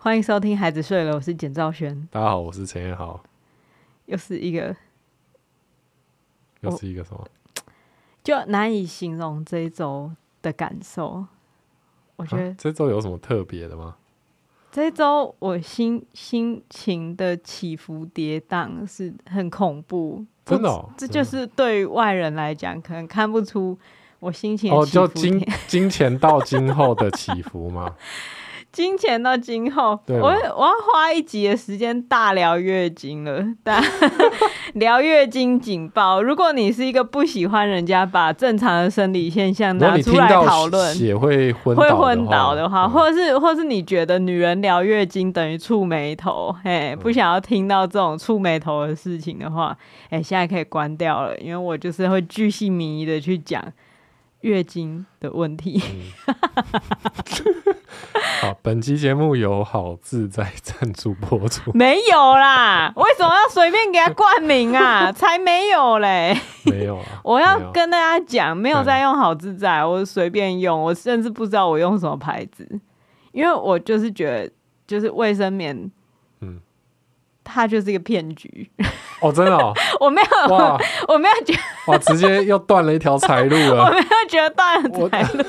[0.00, 2.08] 欢迎收听《孩子睡了》，我是简兆轩。
[2.12, 3.20] 大家好，我是陈彦豪。
[4.06, 4.74] 又是一个，
[6.60, 7.26] 又是一个什么？
[8.22, 11.26] 就难以形容这一周的感受。
[12.14, 13.96] 我觉得这周有什么特别的吗？
[14.70, 20.88] 这一周我心心情的起伏跌宕是很恐怖，真的、哦。
[20.96, 23.76] 这就是对于外人来讲，可能看不出
[24.20, 24.72] 我心情。
[24.72, 27.96] 哦，就金 金钱到今后的起伏吗？
[28.70, 33.82] 金钱到今后，我我要花一集的时间大聊月经了，大
[34.74, 36.22] 聊月经警报。
[36.22, 49.76] 如果你是一个不喜欢人家把正常的生理现象拿出来讨论，血会昏会昏倒的话，嗯、或者是或是你觉得女人聊月经等于触眉头，嘿，不想要听到这种触眉头的事情的话，
[50.10, 53.64] 哎，现在可以关掉了，因为我就是会巨细靡遗的去讲
[54.40, 55.82] 月经的问题。
[55.84, 56.12] 嗯
[58.40, 61.72] 好，本期节目由好自在赞助播出。
[61.74, 65.10] 没有啦，为什么要随便给他冠名啊？
[65.12, 66.38] 才没有嘞！
[66.64, 67.04] 没有啊！
[67.24, 72.80] 我要跟大家讲，没有在用好自在，我随便用，我甚至不知道我用什么牌子，
[73.32, 74.52] 因为我就是觉得，
[74.86, 75.90] 就是卫生棉，
[76.40, 76.60] 嗯，
[77.42, 78.70] 它就是一个骗局。
[79.20, 83.84] 哦，真的哦， 我没有，哇，我没有觉得，哇，直接又断了一条财路了。
[83.84, 85.42] 我没有觉得断了财路。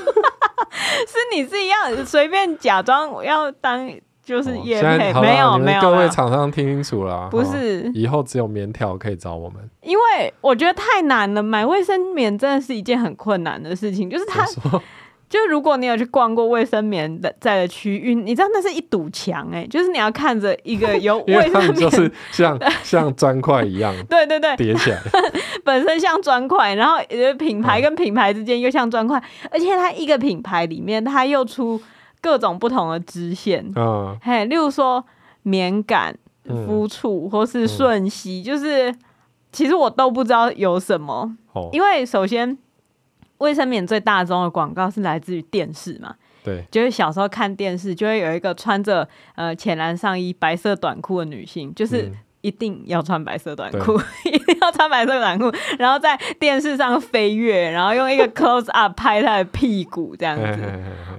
[1.06, 3.90] 是你自己要随便假装要当
[4.22, 14.44] 就是业配，没有没有，各位厂商听清楚了，不是以后只有棉条可以找我们，因为我觉得太难了，买卫生棉真的是一件很困难的事情，就是它。
[15.30, 25.00] 就如果你有去逛过卫生棉的在的区域，你知道那是一堵墙哎，就是你要看着一个 有卫生棉，就是 像像砖块一样， 对对对，叠起来，
[25.64, 26.96] 本身像砖块，然后
[27.38, 31.80] 品牌跟品牌之间又像砖块，而且它一个品牌里面它又出
[32.20, 35.04] 各种不同的支线，嗯，嘿，例如说
[35.44, 36.12] 棉感、
[36.66, 38.92] 肤触或是瞬吸，就是
[39.52, 41.36] 其实我都不知道有什么，
[41.70, 42.58] 因为首先。
[43.40, 46.14] 卫生棉最大宗的广告是来自于电视嘛？
[46.42, 60.62] 对，就是小时候看电视，就会有一个穿着呃浅蓝上衣、白色短裤的女性，就是一定要穿白色短裤，嗯、 一定要穿白色短裤，然后在电视上飞跃，然后用一个 close up 拍她的屁股这样子。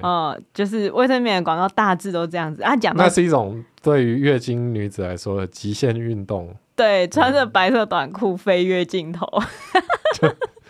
[0.01, 2.75] 哦、呃，就是卫生棉的广告大致都这样子啊。
[2.75, 6.51] 讲那是一种对于月经女子来说的极限运动。
[6.75, 9.27] 对，穿着白色短裤飞跃镜头。
[10.15, 10.27] 就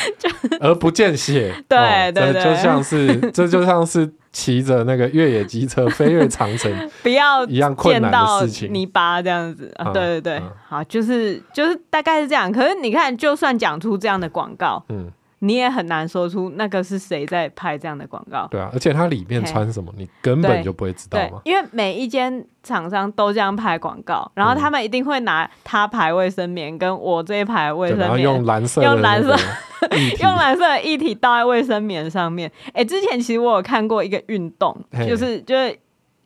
[0.60, 9.72] 而不见血，对 对对，就像是 这就像是骑着那个越野机车飞越长城，不要一样困难的事情，泥巴这样子。
[9.76, 12.50] 啊，对对对，好，就是就是大概是这样。
[12.50, 15.10] 可是你看，就算讲出这样的广告，嗯。
[15.44, 18.46] 你也很难说出那个是谁在拍这样的广告。
[18.48, 21.40] 对啊，而且它里面穿什么，你根本就不会知道嘛。
[21.44, 29.36] 因为每一间厂商都这样拍广告，然后他们一定会拿他牌卫生棉跟我这一排卫生棉，用蓝色用蓝色
[30.22, 32.50] 用蓝色的液体倒在卫生棉上面。
[32.72, 34.76] 哎，之前其实我有看过一个运动，
[35.06, 35.76] 就是就是。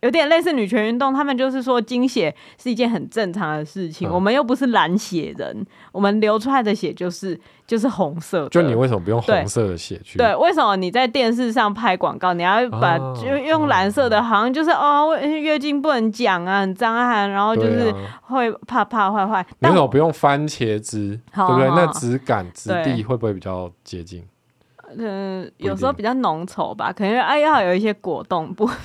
[0.03, 4.09] 有点类似女权运动，他们就是说经血是一件很正常的事情。
[4.09, 8.49] 嗯、我们又不是蓝血人，我们流出来的血就是就是红色的。
[8.51, 10.19] 就你为什么不用红色的血去？
[10.19, 14.23] 对，为什么你在电视上拍广告，你要把就用蓝色的？
[14.23, 19.45] 好像就是哦，月经不能讲啊，很脏啊，然后就是会怕怕坏坏。
[19.61, 21.19] 为什么不用番茄汁？
[21.35, 21.69] 对不对？
[21.71, 24.23] 那质感质地会不会比较接近？
[24.97, 28.77] 嗯、呃，有时候比较浓稠吧，可能哎要有一些果冻部分。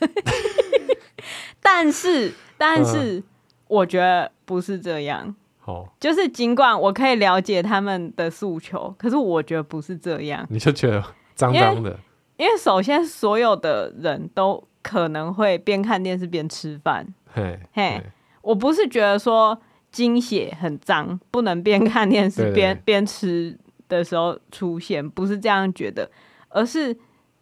[1.60, 3.22] 但是，但是，
[3.66, 5.34] 我觉得不是这样。
[5.64, 10.46] 哦，就是尽管我可以了解他们的诉求，可是我觉得不是这样。
[10.48, 11.04] 你就觉得
[11.34, 11.98] 脏脏的？
[12.38, 17.06] 因为首先，所有的人都可能会边看电视边吃饭。
[17.34, 18.02] 嘿，嘿，
[18.40, 19.60] 我不是觉得说
[19.92, 26.10] 精血很脏，不能边看电视边边吃的时候出现，不是这样觉得，
[26.48, 26.96] 而是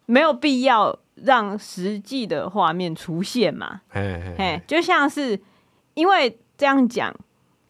[0.06, 0.98] 没有必要。
[1.24, 3.80] 让实际的画面出现嘛？
[3.88, 5.40] 嘿，嘿，嘿，就像是
[5.94, 7.14] 因为这样讲，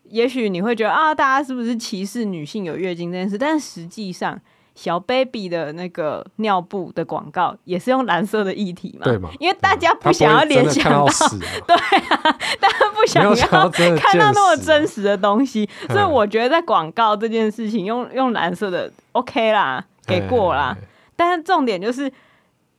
[0.05, 3.38] 也许你会觉得啊，大家是不是歧视女性有月经这件事？
[3.38, 4.41] 但是实际上，
[4.75, 9.05] 小 baby 的那个尿布的广告也是用蓝色的液体嘛？
[9.05, 9.31] 对嘛？
[9.38, 11.12] 因为大家不想要联想到，到
[11.76, 20.76] 对啊，大家不想要看到那么真实的东西，所以我觉得在广告这件事情用用蓝色的 OK 啦，给过啦。
[21.15, 22.12] 但是重点就是。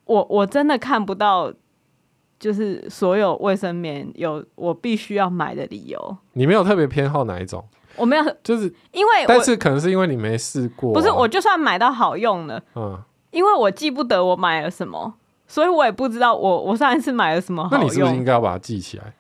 [0.08, 1.52] 我我真的看不到，
[2.40, 6.18] 就是所有卫生棉有我必须要买的理由。
[6.34, 7.64] 你没有特别偏好哪一种？
[7.96, 10.94] 我没有， 就是因为，但是可能是因为你没试过啊。
[10.94, 13.00] 不是，我就算买到好用的，嗯，
[13.32, 15.16] 因为我记不得我买了什么，
[15.48, 17.80] 所以我也不知道我我上一次买了什么好用。
[17.80, 19.14] 那你是不是应该要把它记起来？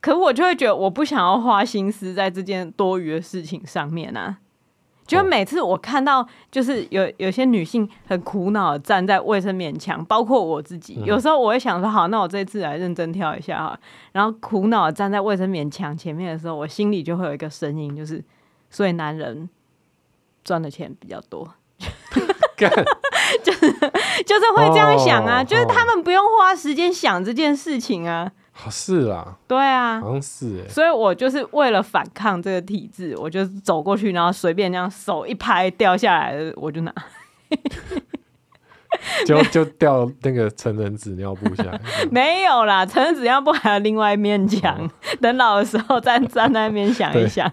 [0.00, 4.38] 可是我就会觉得我不想要花心思在这件多余的事情上面啊。
[5.06, 13.78] 就每次我看到，就是有有些女性很苦恼站在卫生棉墙，包括我自己，有时候我会想说，好，那我这次来认真跳一下哈。
[14.12, 18.22] 然后苦恼站在卫生棉墙前面的时候，我心里就会有一个声音，就是，
[18.68, 19.48] 所以男人
[20.42, 21.48] 赚的钱比较多，
[22.56, 23.72] 就是
[24.24, 28.32] 就是会这样想啊，就是他们不用花时间想这件事情啊。
[28.70, 36.92] 是啦，对啊，好像是哎，所以我就是为了反抗这个体制，我就走过去，然后随便这样手一拍掉下来的，我就拿，
[39.26, 41.80] 就就掉那个成人纸尿布下来。
[42.10, 47.48] 没有啦，成人纸尿布还有另外一面墙，哦、等老的时候再站在那边想一想。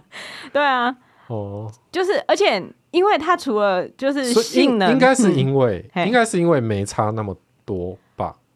[0.51, 0.95] 对，对啊，
[1.27, 7.35] 哦，就是而且因为它除了就是性能，应该是因为、嗯、应该是因为没差那么
[7.65, 7.97] 多。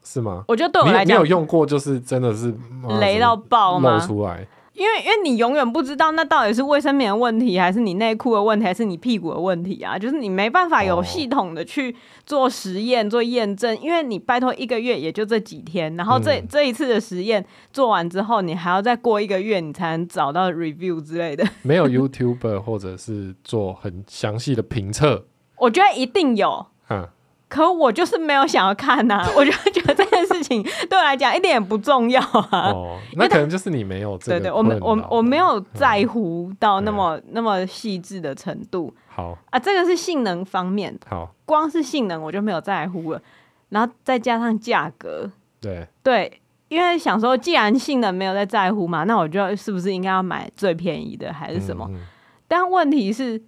[0.08, 0.46] 是吗？
[0.48, 2.54] 我觉得对我来讲，你有用过就是真的是
[3.02, 4.00] 雷到爆吗？
[4.00, 10.00] 出来，因为因为你永远不知道那到底是卫生棉的问题，还是你内裤的问题，还是你屁股的问题啊？
[10.00, 11.94] 就是你没办法有系统的去
[12.26, 21.46] 做实验、哦、做验证，因为你拜托一个月也就这几天，然后这、嗯、这一次的实验做完之后，你还要再过一个月，你才能找到 review 之类的。
[21.64, 25.26] 没有 YouTuber 或者是做很详细的评测，
[25.58, 26.66] 我觉得一定有。
[26.90, 27.06] 嗯。
[27.50, 32.72] 可我就是没有想要看呐、啊， 我就觉得这件事情 对我来讲一点也不重要啊。
[32.74, 34.40] 哦，那可能就是你没有这个。
[34.40, 38.94] 对对，我们我我没有在乎到那么、嗯、那么细致的程度。
[39.08, 40.94] 好啊，这个是性能方面。
[41.10, 43.22] 好，光是性能我就没有在乎了，
[43.70, 45.32] 然后再加上价格。
[45.62, 51.88] 对对，因为想说，既然性能没有在在乎嘛，那我就是不是应该要买最便宜的还是什么？
[51.92, 52.02] 嗯嗯、
[52.46, 53.42] 但问题是，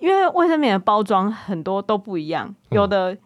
[0.00, 3.16] 因为卫生棉的包装很多都不一样，有的。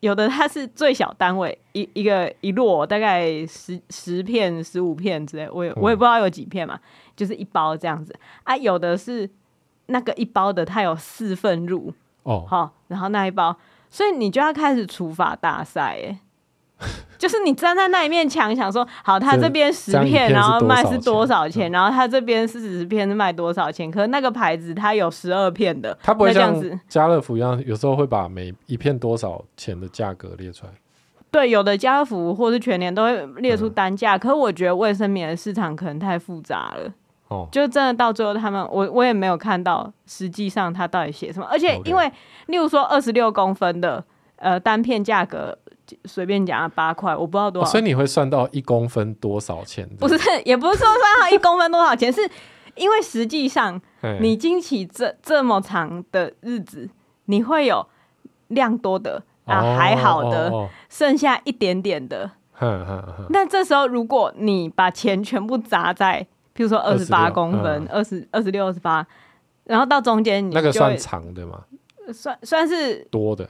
[0.00, 6.78] 有的它是最小单位，一一个一摞大概十十片、十五片之类，我也我也不知道有几片嘛，
[7.16, 8.14] 就是一包这样子
[8.44, 8.56] 啊。
[8.56, 9.28] 有的是
[9.86, 11.92] 那个一包的，它有四份入
[12.22, 13.56] 哦，好，然后那一包，
[13.90, 16.18] 所以你就要开始除法大赛哎。
[17.18, 21.68] 就是你站在那一面墙，想说好，他这边十片，然后卖是多少钱？
[21.72, 23.90] 然后他这边四十片是卖多少钱？
[23.90, 26.54] 可是那个牌子它有十二片的，它不会像
[26.86, 30.72] 家乐福一样，有时候会把每一片多少钱的价格列出来。
[31.32, 34.16] 对，有的家乐福或是全年都会列出单价。
[34.16, 36.92] 可是我觉得卫生棉的市场可能太复杂了，
[37.26, 41.46] 哦，就真的到最后他们，我我也没有看到实际上他到底写什么。
[41.50, 42.10] 而且因为
[42.46, 44.04] 例如说二十六公分的
[44.36, 45.58] 呃单片价格。
[46.04, 49.88] 随便讲八块，我不知道多少，哦，所以你会算到一公分多少钱？
[49.98, 52.20] 不是， 也不是说算到一公分多少钱，是
[52.74, 53.80] 因为实际上
[54.20, 56.88] 你经期这这么长的日子，
[57.26, 57.86] 你会有
[58.48, 60.52] 量多的啊，哦，还好的，
[60.88, 62.30] 剩下一点点的。
[63.30, 69.06] 那这时候如果你把钱全部砸在，譬如说二十八公分，二十二十六、二十八，
[69.64, 71.64] 然后到中间你，那个算长的吗？
[72.12, 73.48] 算算是多的。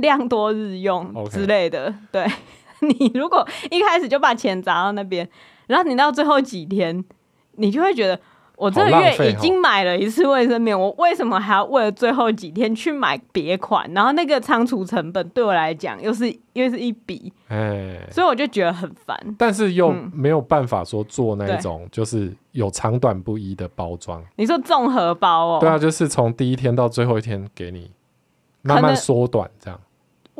[0.00, 2.26] 量多日用之类的.对，
[2.80, 5.28] 你如果一开始就把钱砸到那边，
[5.66, 7.04] 然后你到最后几天，
[7.52, 8.18] 你就会觉得
[8.56, 13.90] 我这个月已经买了一次卫生棉，我为什么还要为了最后几天去买别款？
[13.94, 19.18] 然后那个仓储成本对我来讲又是又是一笔，哎，所以我就觉得很烦。
[19.38, 24.22] 但是又没有办法说做那种就是有长短不一的包装。
[24.36, 25.58] 你说综合包哦？
[25.60, 27.90] 对啊，就是从第一天到最后一天给你。
[28.62, 29.80] 慢慢缩短，这样。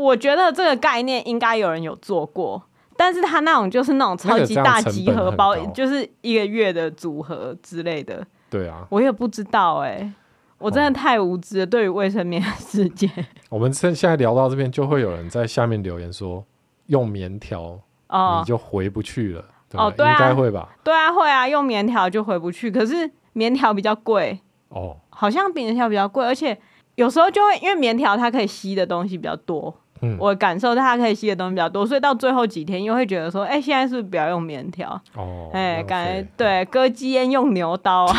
[0.00, 2.62] 我觉得这个概念应该有人有做过，
[2.96, 8.26] 但是他那种就是那种超级大集合包，就是一个月的组合之类的。
[8.48, 10.12] 对啊，我也不知道哎、欸，
[10.58, 11.66] 我真的太无知了。
[11.66, 13.08] 对于卫生棉的世界，
[13.50, 16.44] 我们现现在聊到这边，就会有人在下面留言说，
[16.86, 17.78] 用棉条
[18.08, 19.44] 你就回不去了。
[19.74, 20.68] 哦，对，应该会吧？
[20.82, 22.70] 对啊，会啊，用棉条就回不去。
[22.70, 24.40] 可是棉条比较贵
[24.70, 26.58] 哦，好像棉条比较贵，而且。
[26.96, 34.90] 有时候就会因为棉条它可以吸的东西比较多，嗯，我感受到它可以吸的东西比较多，所以到最后几天又会觉得说，哎、欸，现在是不是不要用棉条？
[35.14, 38.14] 哦，哎、欸，感觉对，割鸡烟用牛刀啊，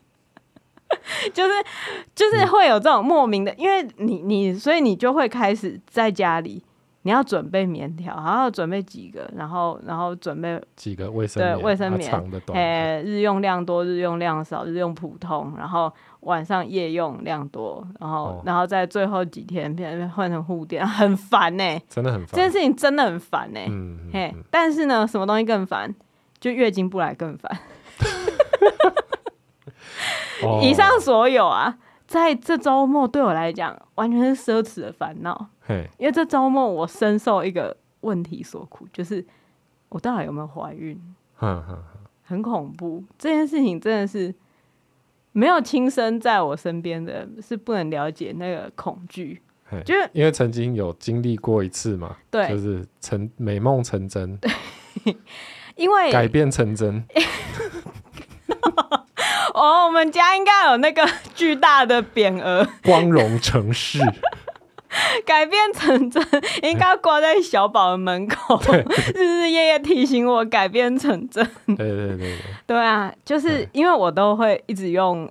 [1.32, 1.52] 就是
[2.14, 6.62] 就是会有这种莫名的，因为你你所以你就会开始在家里。
[7.06, 12.12] 你要准备棉条，然后准备几个，然后然后准备几个卫生棉，对卫生棉，
[12.52, 25.94] 哎，日用量多，日用量少，日用普通，然后晚上夜用量多，然后、哦、然后在最后几天变换成护垫，很烦呢、欸，真的很烦，这件事情真的很烦呢、欸，嗯，嘿，但是呢，什么东西更烦？
[26.40, 27.48] 就月经不来更烦。
[30.42, 31.78] 哦、以上所有啊。
[32.06, 35.48] 在这周末对我来讲，完全是奢侈的烦恼。
[35.98, 39.24] 因为这周末我深受一个问题所苦，就是
[39.88, 41.00] 我到底有没有怀孕？
[42.22, 44.34] 很恐怖，这件事情真的是
[45.32, 49.42] 没有亲身在我身边的，是不能了解那个恐惧。
[49.84, 54.38] 就是因为曾经有经历过一次嘛，对，就是成美梦成真，
[55.74, 57.04] 因为改变成真。
[59.56, 63.98] 哦，我们家应该有那个 巨大的匾额，光荣城市。
[65.26, 66.24] 改变成真，
[66.62, 68.58] 应该挂在小宝的门口，
[69.14, 71.44] 日日夜夜提醒我改变成真。
[71.66, 72.36] 对对对对，
[72.66, 75.28] 对啊，就是因为我都会一直用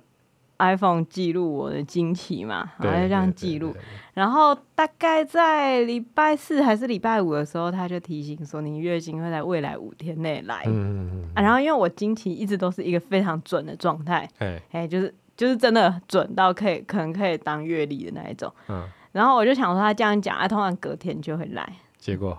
[0.58, 3.74] iPhone 记录我的经期嘛，然后就这样记录。
[4.14, 10.62] 然后大概在礼拜四还是礼拜五的时候，他就提醒说，你月经会在未来五天内来。
[10.66, 11.30] 嗯嗯嗯。
[11.34, 14.28] 啊，然后因为我经期一直都是一个非常准的状态，
[14.70, 18.52] 哎，就是就是真的准到可以可能可以当月历的那一种。
[18.68, 18.88] 嗯。
[19.12, 21.66] 然后我就想说他这样讲，啊，通常隔天就会来，
[21.98, 22.38] 结果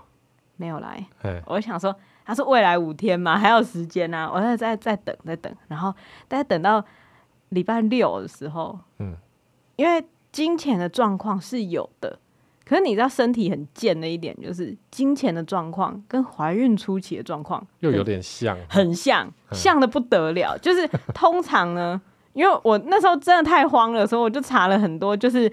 [0.56, 1.04] 没有来。
[1.46, 1.94] 我就想说
[2.24, 5.52] 他是未来五天嘛，还有时间呢，啊，我在在在等在等。
[5.68, 5.92] 然后
[6.28, 6.84] 大概等到
[7.50, 9.14] 礼拜六的时候，嗯，
[9.76, 12.18] 因为金钱的状况是有的，
[12.64, 20.56] 可是你知道身体很贱的一点就是金钱的状况跟怀孕初期的状况又有点像，很像，嗯，像的不得了。
[20.58, 22.00] 就是通常呢，
[22.32, 25.50] 因为我那时候真的太慌了，所以我就查了很多，就是。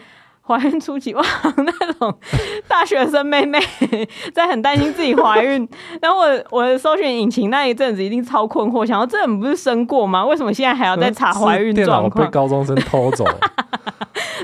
[0.48, 1.24] 怀孕初期哇，
[1.58, 2.16] 那种
[2.68, 3.60] 大学生妹妹
[4.34, 5.68] 在很担心自己怀孕，
[6.02, 10.24] 然后我我的搜寻引擎那一阵子一定超困惑，想到这人不是生过吗？
[10.26, 12.26] 为什么现在还要再查怀孕状况？
[12.26, 13.26] 被高中生偷走。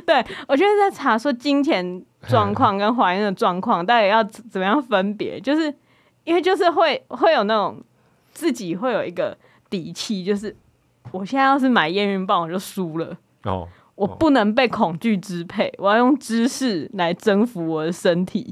[0.05, 5.71] 对，我就是在查说金钱状况跟怀孕的状况到底要怎么样分别，就是
[6.23, 7.79] 因为就是会会有那种
[8.31, 9.37] 自己会有一个
[9.69, 10.55] 底气，就是
[11.11, 13.67] 我现在要是买验孕棒，我就输了哦。
[14.01, 18.51] 我不能被恐惧支配，我要用知识来征服我的身体。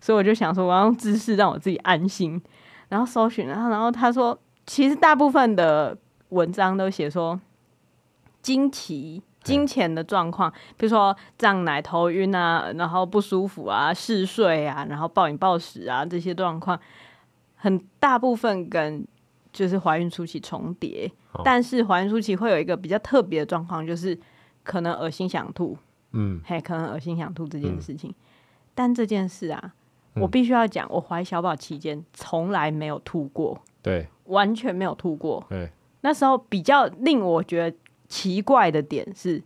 [0.00, 2.42] 所以我就想说，我要用知识让我自己安心。
[2.88, 4.36] 然后搜寻，然后然后他说，
[4.66, 5.96] 其实大部分的
[6.30, 7.40] 文章都写说，
[8.42, 9.22] 惊奇。
[9.44, 16.78] 金钱的状况，比如说胀奶、头晕啊，然后不舒服啊、嗜睡啊，然后暴饮暴食啊这些状况，
[17.54, 19.06] 很大部分跟
[19.52, 21.10] 就是怀孕初期重叠。
[21.32, 24.18] 哦、但是怀孕初期会有一个比较特别的状况，就是。
[24.68, 25.74] 可能恶心想吐，
[26.12, 28.14] 嗯，嘿，可能恶心想吐这件事情，嗯、
[28.74, 29.72] 但这件事啊，
[30.14, 35.70] 嗯、我必须要讲，我怀小宝期间从来没有吐过，对，完全没有吐过，对。
[36.02, 37.76] 那时候比较令我觉得
[38.08, 39.42] 奇怪的点是，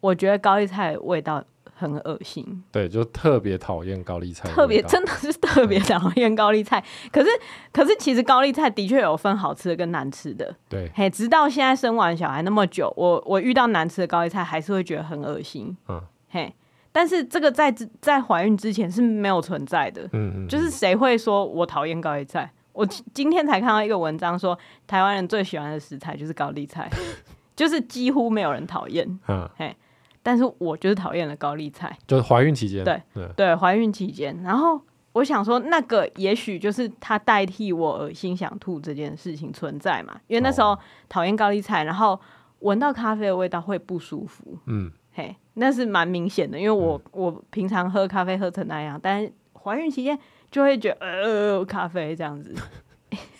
[0.00, 1.42] 我觉得高丽菜味道。
[1.80, 6.78] 很恶心，对，就特别讨厌高丽菜，特别真的是特别讨厌高丽菜。
[6.78, 7.30] 嗯、可是，
[7.72, 10.54] 可是其实高丽菜的确有分好吃的跟难吃的。
[10.68, 15.74] 对，嘿，直到现在生完小孩那么久，我我遇到难吃的高丽菜还是会觉得很恶心。
[15.88, 16.54] 嗯，嘿，
[16.92, 20.02] 但是这个在在怀孕之前是没有存在的。
[20.12, 22.52] 嗯嗯，就是谁会说我讨厌高丽菜？
[22.72, 24.56] 我今天才看到一个文章说，
[24.86, 26.90] 台湾人最喜欢的食材就是高丽菜，
[27.56, 29.18] 就是几乎没有人讨厌。
[29.28, 29.74] 嗯，嘿。
[30.22, 33.02] 但是我就是讨厌了高丽菜，就是怀孕期间，对
[33.36, 34.38] 对，怀孕期间。
[34.42, 34.80] 然后
[35.12, 42.20] 我想说，那个也许就是它代替我恶心想吐这件事情存在嘛，因为那时候讨厌高丽菜，然后
[42.58, 44.58] 闻到咖啡的味道会不舒服。
[44.66, 50.18] 嗯，嘿，那是蛮明显的，因为我、嗯、我平常喝咖啡喝成那样，但是怀孕期间
[50.50, 52.54] 就会觉得呃咖啡这样子，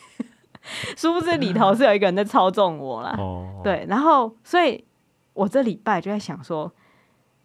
[0.97, 3.15] 殊不知里头是有一个人在操纵我啦。
[3.19, 4.83] 哦，对，然后所以。
[5.35, 6.73] 我这礼拜就在想说，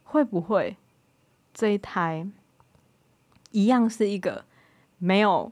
[0.04, 0.76] 会不会
[1.54, 2.28] 这一胎
[3.52, 4.44] 一样是一个
[4.98, 5.52] 没有，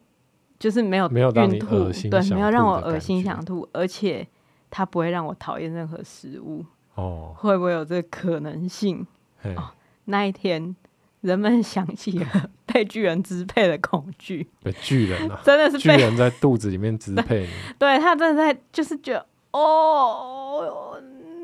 [0.60, 4.28] 就是没有没有孕吐，对，没有让我恶心想吐，而且
[4.70, 6.66] 它不会让我讨厌任何食物。
[6.96, 9.06] 哦，会不会有这个可能性？
[9.56, 9.72] 哦，
[10.06, 10.76] 那一天
[11.22, 17.50] 人们想起了 被巨人支配的恐惧，被巨人啊，真的是被巨人在肚子里面支配你。
[17.80, 21.00] 对，他真的在，就是觉得哦。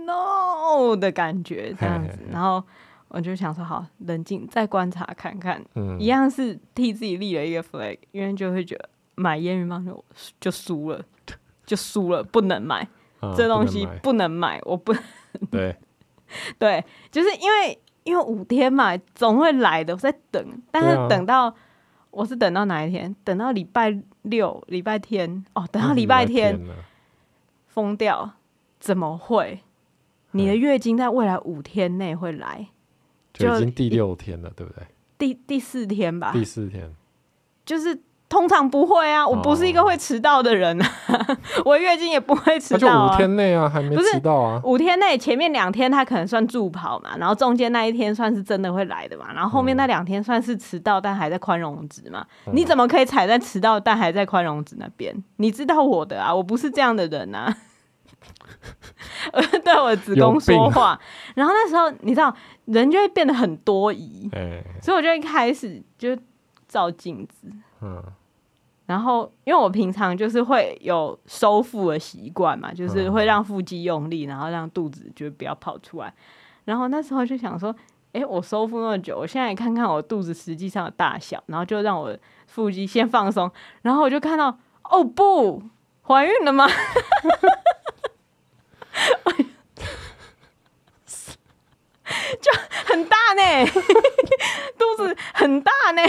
[0.09, 2.63] No 的感觉这样子，嘿嘿嘿，然后
[3.09, 10.03] 我就想说，好，冷静再观察看看，嗯、一样是替自己立了一个 flag，因为就会觉得买烟云棒就
[10.39, 11.01] 就输了，
[11.65, 12.87] 就输了，不能买、
[13.19, 14.93] 啊、这东西不能买，我不
[15.51, 15.75] 对。
[16.59, 21.53] 对，就是因为因为五天嘛，总会来的，我在等，但是等到、啊、
[22.11, 23.15] 我是等到哪一天？
[23.23, 26.55] 等到礼拜六、礼拜天哦，等到礼拜天，
[27.65, 28.33] 疯掉，
[28.79, 29.59] 怎么会？
[30.31, 32.67] 你的月经在未来五天内会来，
[33.33, 34.83] 就已经第六天了，对不对？
[35.17, 36.31] 第第四天吧。
[36.31, 36.93] 第四天，
[37.65, 43.09] 就是通常不会啊，我不是一个会迟到的人啊，哦、 我月经也不会迟到、啊。
[43.09, 44.61] 就五天内啊，还没迟到啊。
[44.63, 52.23] 五天内前面两天他可能算助跑嘛，然后中间那一天算是真的会来的嘛，然后后面那两天算是迟到但还在宽容值嘛。
[52.45, 55.11] 嗯、你怎么可以踩在迟到但还在宽容值那边？
[55.37, 57.57] 你知道我的啊，我不是这样的人啊。
[59.63, 60.99] 对我子宫说话，
[61.35, 62.35] 然后那时候你知道
[62.65, 66.17] 人就会变得很多疑，欸、所以我就一开始就
[66.67, 67.47] 照镜子，
[67.81, 68.03] 嗯。
[68.85, 76.11] 然后，因为我平常就是会有收腹的习惯嘛，就是会让腹肌用力，然后让肚子就不要跑出来。
[76.65, 77.75] 然后那时候就想说，
[78.13, 83.51] 哎，我收腹那么久，我现在看看我肚子实际上的大小，然后就让我腹肌先放松。
[83.83, 85.61] 然后我就看到，哦不，
[86.07, 86.65] 怀孕了吗？
[92.41, 92.51] 就
[92.85, 93.41] 很大呢，
[94.77, 96.01] 肚子很大呢。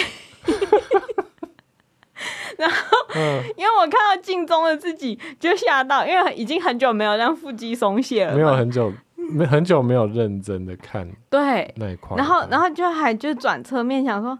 [2.58, 2.76] 然后，
[3.14, 12.14] 嗯、因为我看到镜中的自己就吓到，因为已经很久没有让腹肌松懈了，没有很久，没很久没有认真的看对那一块。
[12.18, 14.38] 然后，然后就还就转侧面想说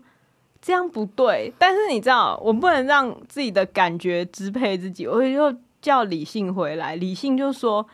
[0.61, 6.97] 这样不对，但是你知道，我不能让自己的感觉支配自己，我就叫理性回来。
[6.97, 7.87] 理性就说，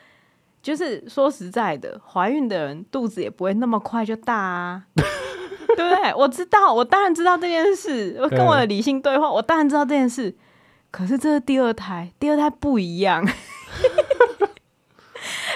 [0.66, 4.82] 就是说实在的，怀孕的人肚子也不会那么快就大啊。
[5.76, 6.12] 对不对？
[6.14, 8.16] 我知道，我当然知道这件事。
[8.18, 10.34] 我跟我的理性对话，我当然知道这件事。
[10.90, 13.24] 可是这是第二胎，第二胎不一样。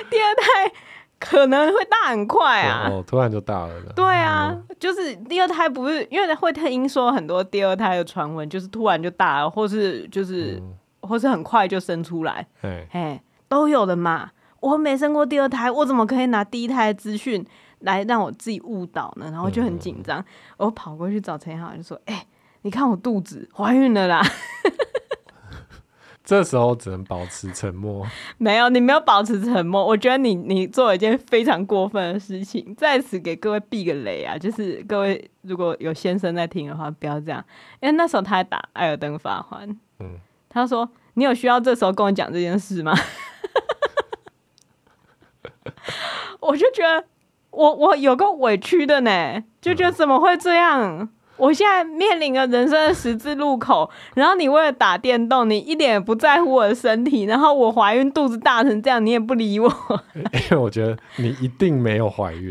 [0.09, 0.73] 第二胎
[1.19, 2.89] 可能会大很快啊！
[2.89, 3.75] 哦，突然就大了。
[3.97, 10.75] 对啊，嗯、就是第二胎不是因为会听说很多第二胎的传闻，就是突然就大了，或是就是、嗯、
[11.09, 14.31] 或是很快就生出来，嘿，嘿，都有的嘛。
[14.61, 17.45] 我没生过第二胎，我怎么可以拿第一胎的资讯？
[17.81, 20.21] 来让我自己误导呢，然后就很紧张。
[20.21, 20.25] 嗯、
[20.59, 22.27] 我跑过去找陈浩，就说：“哎、欸，
[22.61, 24.23] 你看我肚子怀孕了啦！”
[26.23, 28.07] 这时候只能保持沉默。
[28.37, 29.83] 没有，你没有保持沉默。
[29.83, 34.37] 我觉得你你做了一件非常过分的事情，在此给各位避个雷啊！
[34.37, 37.43] 就是各位如果有先生在听的话，不要这样，
[37.81, 39.67] 因为那时候他还打艾尔登法环。
[40.01, 40.19] 嗯，
[40.51, 42.95] 他说：“你有需要这时候跟我讲这件事吗？”
[46.41, 47.05] 我就觉得。
[47.53, 51.01] 我我有个委屈的呢，就觉得怎么会这样？
[51.01, 59.69] 嗯、我现在面临了人生的十字路口，然后你为了打电动，你一点也不在乎我的身体，然后我怀孕肚子大成这样，你也不理我。
[60.33, 62.49] 因为我觉得你一定没有怀孕。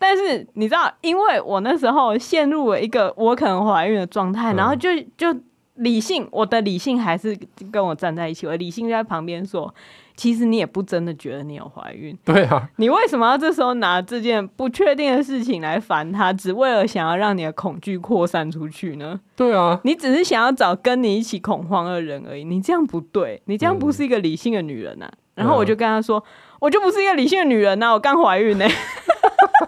[0.00, 5.32] 但是你知道，因为我那时候陷入了一个我可能怀孕的状态，嗯、然后就就
[5.76, 7.38] 理性，我的理性还是
[7.70, 9.72] 跟我站在一起，我的理性就在旁边说。
[10.16, 19.20] 其实你也不真的觉得你有怀孕，对啊，你为什么要这时候拿这件不确定的事情来烦他，只为了想要让你的恐惧扩散出去呢？
[19.36, 25.12] 对啊，你只是想要找跟你一起恐慌的人而已，你这样不对，你这样不是一个理性的女人呐、啊。
[25.34, 26.24] 嗯、然后我就跟他说，
[26.60, 28.74] 我就不是一个理性的女人呐、啊，我刚怀孕呢、欸。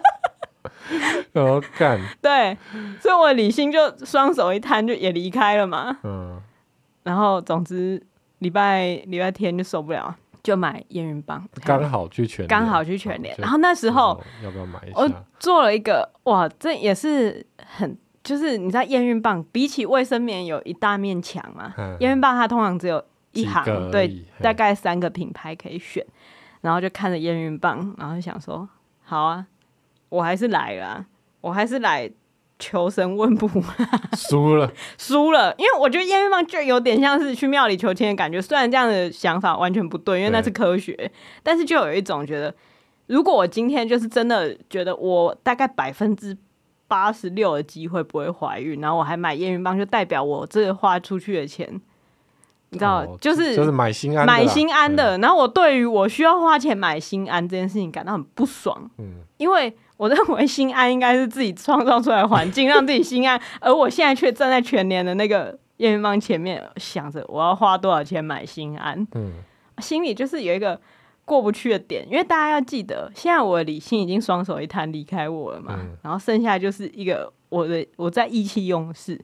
[1.33, 2.57] 我干， 对，
[2.99, 5.97] 所以我的理性就双手一摊，就也离开了嘛。
[6.03, 6.41] 嗯，
[7.03, 8.01] 然后总之
[8.39, 10.15] 礼拜礼拜天就受不了。
[10.41, 13.35] 就买验孕棒，刚好去全，刚好去全联。
[13.37, 14.97] 然后那时候要不要买一下？
[14.97, 21.73] 我做了一个，哇，这也是很，就是你知道验孕棒比起卫生棉有一大面墙嘛？
[21.99, 26.03] 验孕棒它通常只有一行，对，大概三个品牌可以选。
[26.61, 28.67] 然后就看着验孕棒，然后就想说，
[29.03, 29.45] 好啊，
[30.09, 31.05] 我还是来了，
[31.41, 32.11] 我还是来。
[32.61, 33.49] 求神问卜，
[34.17, 38.41] 输了，输了，因为我觉得验孕棒就有点像是去庙里求签的感觉。
[38.41, 41.09] 虽然这样的想法完全不对，因为那是科学，
[41.41, 42.53] 但是就有一种觉得，
[43.07, 46.37] 如果我今天就是真的觉得我大概百分之
[46.89, 51.65] 八十六的机会不会怀孕，然后我还买验孕棒，就代表我这个花出去的钱，
[52.71, 55.17] 你知道，哦、就是就是买心安，买心安的。
[55.19, 59.73] 然后我对于我需要花钱买心安这件事情感到很不爽，嗯，因为。
[59.99, 63.37] 我认为心安应该是自己创造出来的环境，让自己心安。
[63.59, 69.05] 而我现在却站在全年的那个验孕棒前面，想着我要花多少钱买心安。
[69.13, 69.33] 嗯，
[69.79, 70.79] 心里就是有一个
[71.25, 79.19] 过不去的点，因为大家要记得，现在我的理性已经双手一摊离开我了嘛，嗯、然后剩下就是一个我的我在意气用事，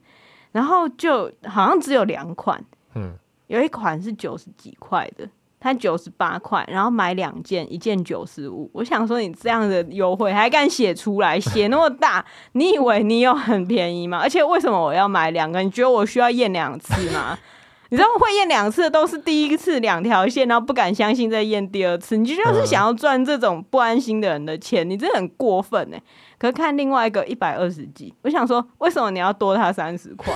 [0.51, 2.61] 然后就好像只有两款，
[2.95, 3.13] 嗯，
[3.47, 5.25] 有一款是九十几块的。
[5.65, 8.69] 它九十八块，然后买两件，一件九十五。
[8.71, 14.19] 我想说，你这样的优惠还敢写出来，写那么大，你以为你有很便宜吗？
[14.21, 15.63] 而且为什么我要买两个？
[15.63, 17.35] 你觉得我需要验两次吗？
[17.89, 22.15] 你知道会验两次的都是第一次两条线，然后不敢相信再验第二次。
[22.15, 25.99] 你就是想要赚这种不安心的人的钱，你真的很过分哎。
[26.37, 30.31] 可是看另外一个一百二十几，我想说，为什么你要多他三十块？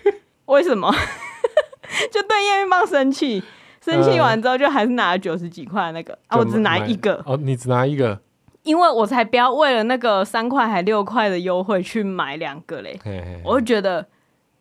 [0.46, 0.90] 为什么？
[2.10, 3.42] 就对验孕棒生气，
[3.80, 7.22] 生气完之后就还是拿了九十几块那个、呃、啊，我只拿一个。
[7.24, 8.20] 哦，你只拿一个，
[8.62, 13.42] 因为我才不要为了那个三块还六块的优惠去买两个嘞，嘿嘿嘿。
[13.42, 14.06] 我就觉得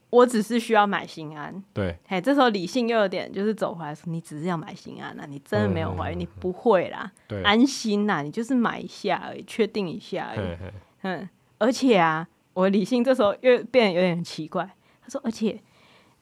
[0.10, 10.58] 我只是需要买心安，对，嘿，这时候理性又有点就是走回来说，你只是要买心安啊，你真的没有怀孕，嗯、你不会啦，对，安心呐，你就是买一下而已，确定一下而已，
[11.02, 14.70] 嗯，而且啊，我理性这时候又变得有点奇怪，
[15.02, 15.60] 他说，而且。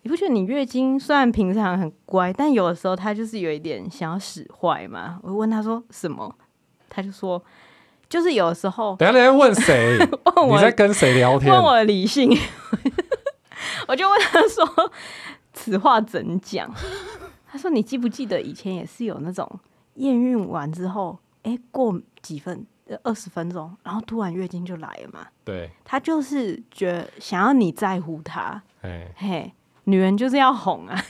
[0.08, 5.20] 你不觉得你月经虽然平常很乖，但有的时候他就是有一点想要使坏嘛？
[5.22, 6.34] 我问他说什么，
[6.88, 7.44] 他就说
[8.08, 8.96] 就是有的时候。
[8.96, 9.98] 等下你在问谁？
[10.38, 11.52] 问我你在跟谁聊天？
[11.52, 12.32] 问我的理性，
[13.90, 14.66] 我就问他说
[15.52, 16.74] 此话怎讲？
[17.46, 19.60] 他说你记不记得以前也是有那种
[19.96, 22.66] 验孕完之后，哎、欸，过几分
[23.04, 25.28] 二十分钟，然后突然月经就来了嘛？
[25.44, 28.64] 对，他就是觉得想要你在乎他，
[29.14, 29.52] 嘿。
[29.88, 31.02] 嘿女人就是要哄啊，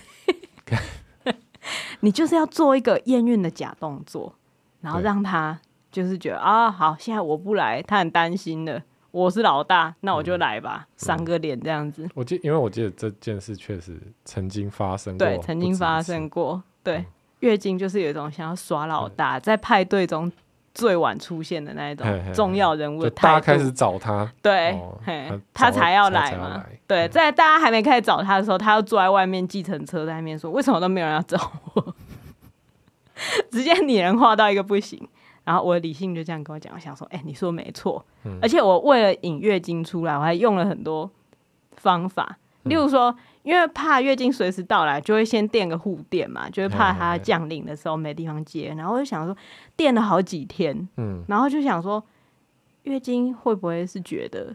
[2.01, 4.35] 你就是要做一个验孕的假动作，
[4.81, 5.59] 然后让他
[5.91, 12.07] 就是觉得啊，好，现在我不来，他很担心的，我是老大，那我就来吧，赏、嗯、个脸这样子。
[12.13, 17.05] 我记，因为我记得这件事确实曾经发生过，对，曾经发生过，对，嗯、
[17.39, 20.31] 月经就是有一种想要耍老大，在派对中。
[20.77, 26.57] 最晚出现的那一种重要人物，大家开始找他，对，哦、他，他才要来嘛。
[26.57, 31.95] 来对，在大家还没开始找他的时候，他要坐在外面计程车在那边说：“为什么都没有人要找我？”
[33.49, 35.07] 直接拟人化到一个不行。
[35.43, 38.05] 然后我的理性就这样跟我讲，我想说：“哎、欸，你说没错。
[38.25, 41.09] 嗯”而且我为了引月经出来，我还用了很多
[41.77, 43.09] 方法，例如说。
[43.09, 48.73] 嗯因为怕月经随时到来，就会先垫个护垫嘛，就会怕它降临的时候没地方接。
[48.77, 49.33] 然后我就想说，
[49.77, 52.03] 垫了好几天，嗯，然后就想说，
[52.83, 54.53] 月经会不会是觉得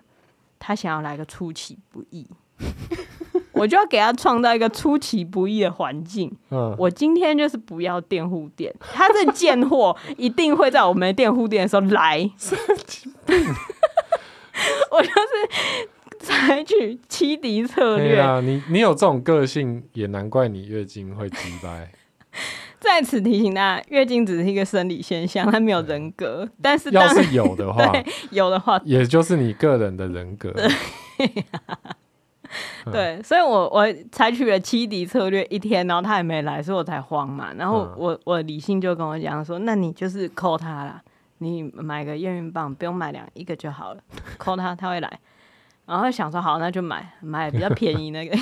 [0.58, 2.26] 他想要来个出其不意？
[3.52, 6.30] 我就要给他创造一个出其不意的环境。
[6.50, 12.18] 嗯，我今天就是不要垫护垫，他这贱货一定会在我没垫护垫的时候来。
[14.92, 15.88] 我就是。
[16.24, 18.40] 采取欺敌策略啊！
[18.40, 21.90] 你你有这种个性，也难怪你月经会击败。
[22.78, 26.48] 在此提醒大家，月经只是一个生理现象，它没有人格。
[26.60, 27.92] 但是要是有的话，
[28.30, 30.52] 有的话，也就是你个人的人格。
[30.52, 30.68] 对，
[32.90, 37.52] 对，所以我我采取了欺敌策略一天，然后他还没来，所以我才慌嘛。
[37.56, 41.00] 然后我我理性就跟我讲说，那你就是扣他啦，
[41.38, 44.00] 你买个验孕棒，不用买两一个就好了，
[44.38, 45.20] 扣他他会来。
[45.86, 48.36] 然后想说好，那就买买比较便宜那个，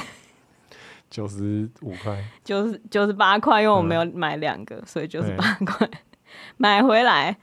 [1.11, 5.89] 九十五块，九十九十八块，因为我没有买两个，嗯、所以九十八块
[6.57, 7.37] 买回来。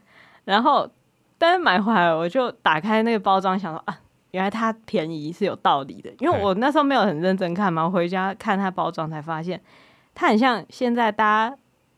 [0.46, 0.90] 然后，
[1.38, 4.00] 但是买回来我就打开那个包装，想说啊，
[4.32, 6.10] 原来它便宜是有道理的。
[6.20, 9.62] 因为我那时候没有很认真看嘛，我回家看它包装才发现，
[10.16, 11.58] 它很像现在大家。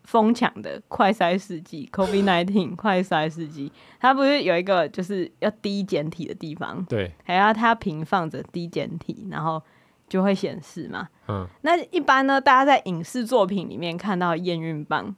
[0.09, 6.83] 疯抢的快筛试剂，COVID nineteen 快筛试剂，它不是有一个就是要滴简体的地方？
[6.85, 9.61] 对，还要它平放着滴简体，然后
[10.07, 11.07] 就会显示嘛。
[11.27, 15.15] 嗯，那一般呢，大家在影视作品里面看到验孕棒。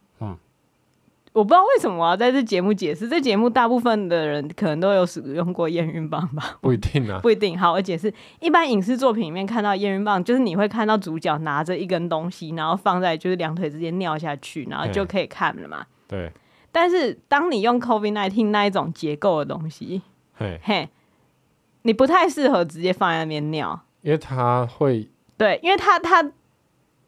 [1.33, 3.07] 我不知道为什么我要在这节目解释。
[3.07, 6.57] 这节目大部分的人可能都有使用过验孕棒吧？
[6.59, 7.57] 不一定啊，不一定。
[7.57, 8.13] 好，我解释。
[8.39, 15.85] 一般影视作品里面看到验孕棒，就是你会看到主角拿着一根东西，然后放在就是两腿之间尿下去，然后就可以看了嘛。
[16.07, 16.31] 对。
[16.71, 20.01] 但是当你用 COVID-19 那一种结构的东西，
[20.33, 20.89] 嘿，嘿，
[21.83, 25.09] 你不太适合直接放在那边尿，因为它会。
[25.37, 26.31] 对，因为它它。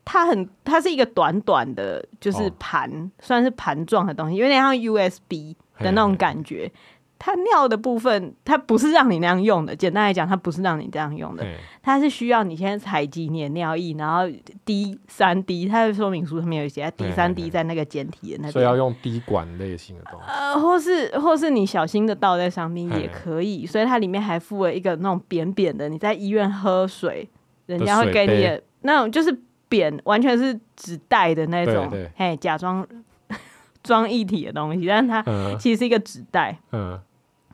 [0.06, 6.56] 它很，它是一个短短的，就是盘，哦、算是盘状的东西，有点像 USB 的那种感觉。
[6.56, 6.74] 嘿嘿嘿，
[7.20, 9.74] 它尿的部分，它不是让你那样用的。
[9.74, 11.46] 简单来讲，它不是让你这样用的，
[11.82, 14.30] 它是需要你先采集你的尿液，然后
[14.66, 15.66] 滴三滴。
[15.66, 18.52] 它的说明书上面有写，滴三滴在那个简体的那边。
[18.52, 20.26] 所以要用滴管类型的东西。
[20.28, 23.66] 呃，或是或是你小心的倒在上面也可以。
[23.66, 27.30] 所以它里面还附了一个那种扁扁的，你在医院喝水，
[27.68, 29.42] 人家会给你的那种就是。
[29.74, 32.88] 扁完全是纸袋的那种，嘿，假装
[33.82, 35.24] 装一体的东西，但是它
[35.58, 37.00] 其实是一个纸袋，嗯，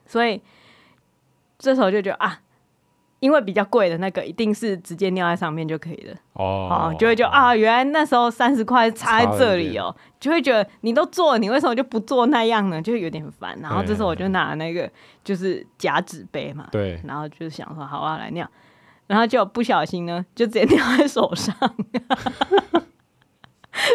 [0.06, 0.42] 所以
[1.58, 2.42] 这时候就觉得啊，
[3.22, 12.82] 因为比较贵的那个一定是直接尿在上面就可以了，哦，就会觉得啊，原来那时候三十块插在这里哦，就会觉得你都做了，你为什么就不做那样呢？
[12.82, 13.58] 就会有点烦。
[13.62, 14.92] 然后这时候我就拿那个
[15.24, 18.46] 就是假纸杯嘛，对，然后就想说好啊，来尿。
[19.10, 21.56] 然后就不小心呢，就直接尿在手上，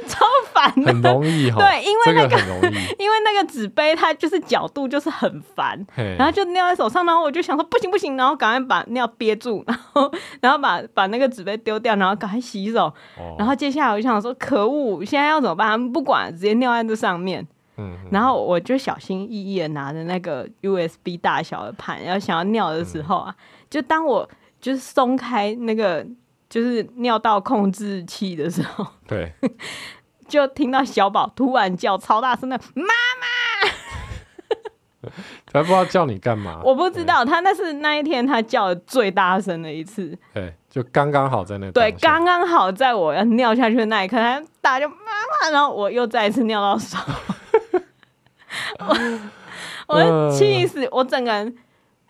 [0.09, 1.59] 超烦，很容易哈。
[1.59, 12.87] 对，因为那个，个很容易， 因为那个纸杯它就是角度就是很烦，然后就尿在手上，然后我就想说不行不行，然后赶快把尿憋住，然 后然后把把那个纸杯丢掉，然后赶快洗手。
[13.17, 15.69] 哦、然后接下来我就想说可恶，现在要怎么办？
[15.69, 17.47] 他们不管，直接尿在这上面。
[17.77, 24.29] 嗯，然后我就小心翼翼的拿着那个 USB 大小的盘，要想要尿的时候啊，嗯、就当我
[24.65, 26.07] 就是松开那个
[26.49, 29.31] 就是尿道控制器的时候， 对，
[30.27, 32.89] 就听到小宝突然叫超大声的妈妈，
[35.45, 44.97] 他不知道叫你干嘛，我不知道他那是那一天他叫的最大声的一次，对，就刚刚好在那对，刚刚好在我要尿下去的那一刻，他大叫妈
[45.43, 46.97] 妈，然后我又再一次尿到手。
[48.81, 48.97] 我
[49.89, 50.89] 我气死！
[50.91, 51.55] 我整个人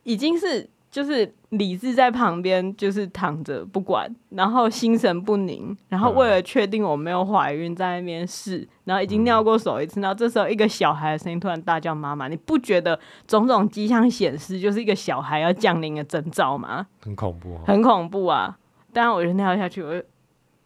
[0.04, 16.86] 已经是就是理智在旁边，就是躺着不管，然后心神不宁，然后为了确定我没有怀孕，在那边试，然后已经尿过手一次，然后这时候一个小孩的声音突然大叫妈妈，你不觉得种种迹象显示就是一个小孩要降临的征兆吗？
[17.00, 18.56] 很恐怖，很恐怖啊！
[18.92, 20.06] 当然我就尿下去，我就。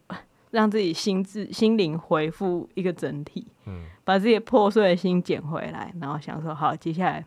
[0.51, 7.23] 让自己心智、心灵恢复一个整体，嗯，把自己破碎的心捡回来，然后想说：好，接下来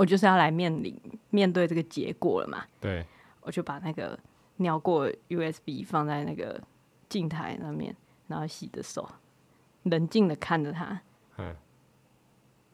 [0.00, 2.64] 我就是要来面临面对这个结果了嘛。
[2.80, 3.04] 对，
[3.42, 4.18] 我就把那个
[4.56, 6.58] 尿过 USB 放在那个
[7.10, 7.94] 镜台那面，
[8.26, 9.06] 然后洗着手，
[9.82, 10.98] 冷静的看着它。
[11.36, 11.54] 嗯，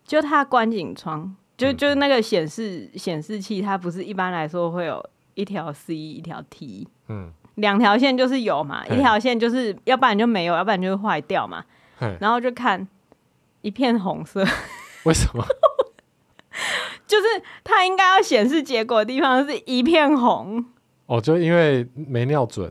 [0.05, 7.33] 就它观景窗，就就是那个显示显示器，它不是一般来说会有一条 C 一条 T，嗯。
[7.57, 11.65] 两条线就是有嘛，一条线就是要不然就没有，要不然就会坏掉嘛。
[12.21, 12.87] 然后就看
[13.63, 14.45] 一片红色，
[15.07, 15.43] 为什么？
[17.17, 20.65] 就是它应该要显示结果的地方是一片红。
[21.07, 22.71] 哦，就因为没尿准。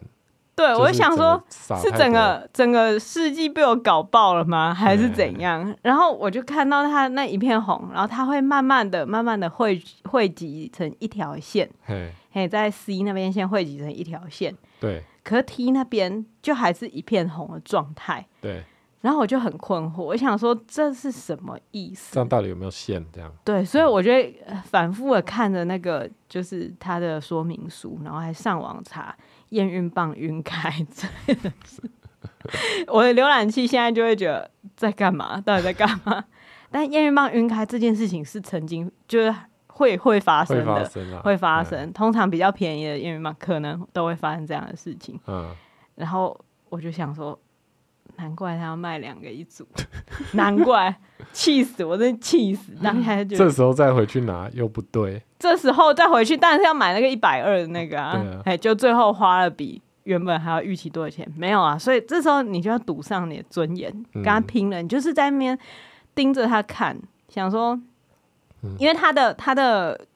[0.56, 4.74] 对，我就想说，是整个整个世纪被我搞爆了吗？
[4.74, 5.76] 还是怎样？
[5.82, 11.70] 然后我就看到它那一片红，然后它会慢慢的、慢慢的汇汇集成一条线。
[12.32, 14.56] 嘿，在 C 那边先汇集成一条线。
[14.80, 18.26] 对，可是 T 那边就还是一片红的状态。
[18.40, 18.64] 对，
[19.06, 22.16] 然后我就很困惑，我想说这是什么意思？
[22.16, 23.06] 这样到底有没有线？
[23.14, 29.16] 这样对，所以我觉得反复的看着那个就是它的说明书，然后还上网查
[29.50, 31.80] 验孕棒晕开，真的是
[32.88, 35.40] 我的浏览器现在就会觉得在干嘛？
[35.40, 36.26] 到底在干嘛？
[36.72, 39.32] 但验孕棒晕开这件事情是曾经就是。
[39.78, 41.92] 会会发生的，会发生，啊、会发生，嗯。
[41.92, 45.20] 通常比较便宜的验孕棒可能都会发生这样的事情。
[45.28, 45.54] 嗯，
[45.96, 46.40] 然后
[46.70, 47.38] 我就想说，
[48.18, 49.68] 难怪他要卖两个一组，
[50.34, 50.96] 难怪，
[51.32, 52.72] 气死我，真气死！
[52.84, 61.78] 当时就这时候再回去拿又不对，这时候再回去，但是要买那个一百二的那个啊，哎、啊，就最后花了比原本还要预期多的钱，没有啊。
[61.78, 64.82] 所以这时候你就要赌上你的尊严，跟他拼了。
[64.82, 65.58] 你就是在那边
[66.14, 66.98] 盯着他看，
[67.30, 67.80] 想说。
[68.80, 70.08] 因为他的他的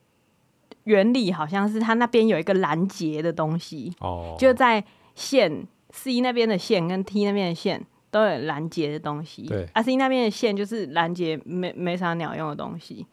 [0.86, 4.36] 原理好像是他那边有一个拦截的东西，oh.
[4.40, 4.84] 就在
[5.14, 9.44] 线 C 那边的线跟 T 那边的线都有拦截的东西。
[9.44, 13.06] 对，啊 C 那边的线就是拦截没没啥鸟用的东西，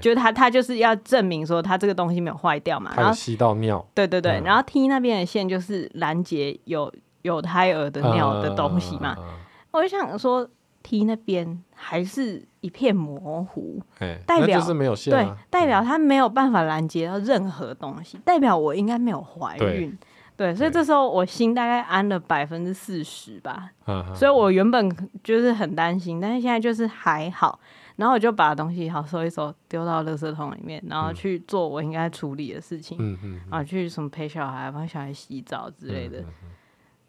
[0.00, 3.86] 就是它它就是要证明说他这个东西没有坏掉嘛，然后吸到尿。
[3.94, 9.34] 对对对，嗯、然后 T 那边的线就是拦截有有胎儿的尿的东西嘛，uh, uh, uh, uh.
[9.72, 10.48] 我就想说。
[10.80, 13.82] T 那边还是一片模糊，
[14.24, 19.94] 代表就是没有线，对，代表他没有办法拦截到任何东西，代表我应该没有怀孕，
[20.38, 23.70] 对，所以这时候我心大概安了百分之四十吧，
[24.14, 24.88] 所以我原本
[25.22, 27.60] 就是很担心，但是现在就是还好，
[27.96, 36.24] 然后我就把东西好收一收，丢到垃圾桶里面，然后去做我应该处理的事情，嗯嗯，啊，去什么陪小孩、帮小孩洗澡之类的，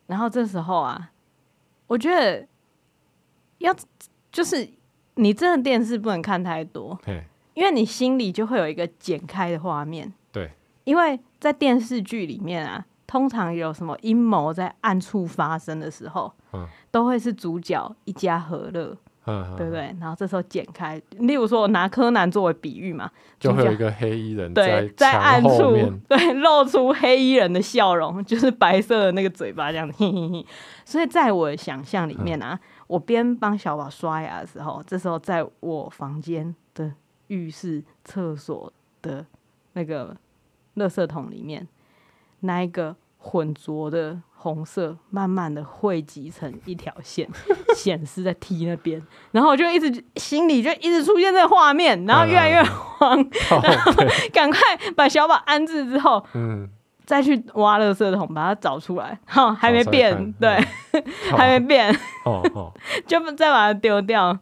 [0.07, 1.11] 然后这时候啊，
[1.87, 2.45] 我觉得。
[3.59, 3.75] 要
[4.31, 4.65] 就是
[5.15, 6.97] 你真的电视不能看太多，
[7.53, 10.09] 因为你心里就会有一个剪开的画面。
[10.31, 10.49] 对，
[10.85, 18.95] 因为在电视剧里面啊，通常有什么阴谋在暗处发生的时候，嗯，都会是主角一家和乐。
[19.25, 19.95] 嗯、对不对？
[19.99, 25.75] 然后这时候剪开，例如说我拿柯南作为比喻嘛，就会有一个黑衣人在对在暗处
[26.09, 30.45] 对露出黑衣人的笑容，就是白色的那个嘴巴这样 嘿嘿嘿。
[30.83, 36.91] 所以在我的想象里面啊，嗯、我边帮小宝刷牙的时候，这时候在我房间的
[37.27, 38.71] 浴室、厕所
[39.03, 39.23] 的
[39.73, 40.15] 那个
[40.77, 41.67] 垃圾桶里面，
[42.41, 44.21] 那一个混浊的。
[44.41, 47.27] 红色慢慢的汇集成一条线，
[47.75, 53.29] 显示在 T 那边，然后我就一直心里就一直出现这个画面，然后越来越慌， 嗯、
[53.61, 53.91] 然后
[54.31, 54.57] 赶快
[54.95, 56.69] 把小宝安置之后，嗯，
[57.05, 60.55] 再去挖垃圾桶把它找出来，哈，还没变，对，
[60.93, 61.03] 嗯、
[61.35, 62.73] 还没变，哦哦，
[63.05, 64.39] 就再把它丢掉。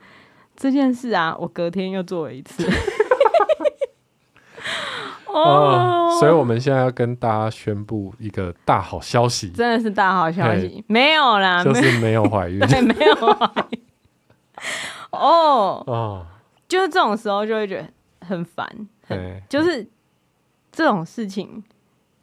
[0.55, 2.63] 这件事啊，我隔天又做了一次。
[5.43, 13.15] 哦、呃，所以我们现在要跟大家宣布一个大好消息，真的是大好消息，没有啦，就是没有怀孕，对，没有。
[13.15, 13.80] 怀孕。
[15.12, 15.84] 哦。
[15.88, 16.26] 哦，
[16.67, 18.67] 就是这种时候就会觉得很烦，
[19.08, 19.88] 对就是
[20.71, 21.63] 这种事情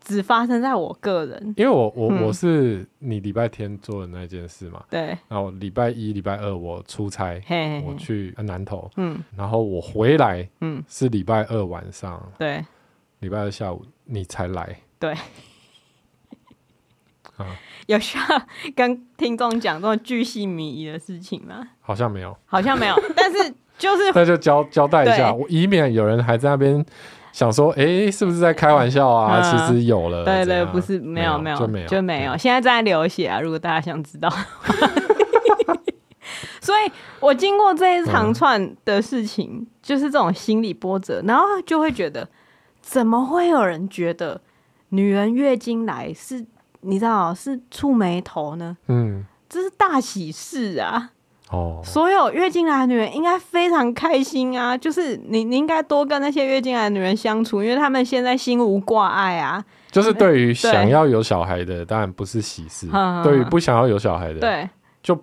[0.01, 7.85] 只发生在我个人，因为我我、嗯、我是你礼拜天做的那件事嘛，对，然后礼拜一、礼拜二我出差，嘿嘿嘿。
[7.87, 12.63] 我去南投，嗯，然后我回来，嗯，是礼拜二晚上，对。
[13.25, 15.13] 礼拜二下午你才来，对，
[17.39, 17.57] 啊，
[17.87, 18.25] 有需要
[18.77, 21.67] 跟听众讲这种巨细靡遗的事情吗？
[21.81, 26.85] 好像没有，好像没有， 但是就是那就交交代一下，我以免有人还在那边
[27.33, 29.41] 想说，哎、欸，是不是在开玩笑啊？
[29.41, 33.41] 嗯、其实有了，对，对对，不是没有没有就没有就没有，现在在流血啊！
[33.41, 34.29] 如果大家想知道，
[36.61, 42.29] 所以我经过这一长串的事情，嗯、就是这种心理波折，然后就会觉得。
[42.85, 44.41] 怎么会有人觉得
[44.91, 46.45] 女人月经来是，
[46.83, 48.77] 你知道是触霉头呢？
[48.89, 51.11] 嗯，这是大喜事啊！
[51.51, 54.77] 哦，所有月经来的女人应该非常开心啊！
[54.77, 59.65] 就是你，你应该多跟那些月经来的女人相处，因为她们现在心无挂碍啊。
[59.91, 62.89] 就是对于想要有小孩的，当然不是喜事；
[63.25, 64.69] 对于不想要有小孩的，对。
[65.03, 65.19] 就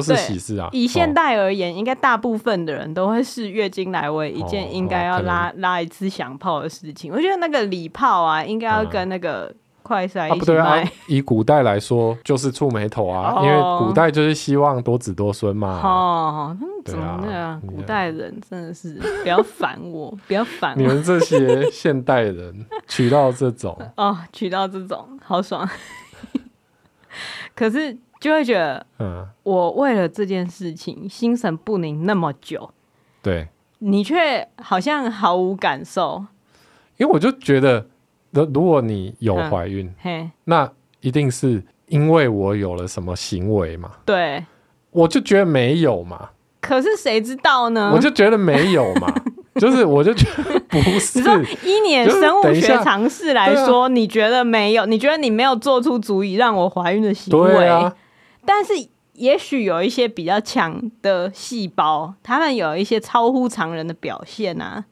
[0.00, 0.68] 是喜事啊！
[0.72, 7.12] 以现代而言，哦、应该大部分的人都会视月经来为一件应该要拉、拉一次响炮的事情。
[7.12, 10.92] 我觉得那个礼炮啊，应该要跟那个快筛一起卖、啊啊。
[11.06, 15.80] 以古代来说，就是触霉头啊、哦，因为古代就是希望多子多孙嘛。
[15.84, 17.62] 哦，怎么那样、啊？
[17.64, 20.76] 古代人真的是不要烦我，不要烦我。
[20.76, 25.68] 你们这些现代人娶到这种 哦，娶到这种好爽。
[27.54, 27.96] 可是。
[28.20, 32.70] 就会觉得，嗯，我为了这件事情心神不宁那么久，
[33.22, 33.48] 对，
[33.78, 36.24] 你却好像毫无感受。
[36.96, 37.86] 因为我就觉得，
[38.30, 43.90] 如果你有怀孕，嘿，那一定是因为我有了什么行为嘛？
[44.04, 44.44] 对，
[44.90, 46.30] 我就觉得没有嘛。
[46.60, 47.92] 可是谁知道呢？
[47.94, 49.12] 我就觉得没有嘛。
[49.56, 51.18] 就是，我就觉得不是。
[51.64, 54.84] 以你的生物学常识来说，你觉得没有？
[54.84, 57.90] 你觉得你没有做出足以让我怀孕的行为？
[58.46, 58.72] 但是，
[59.14, 64.84] 也许有一些比较强的细胞，他们有一些超乎常人的表现啊。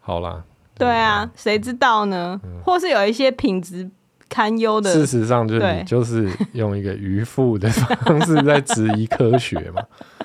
[0.00, 0.44] 好啦，
[0.76, 2.40] 对啊，谁知道呢？
[2.44, 3.88] 嗯、或是有一些品质
[4.28, 4.92] 堪忧的。
[4.92, 9.82] 事实上，就是你就是用一个愚夫的方式在质疑科学嘛。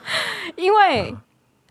[0.56, 1.16] 因为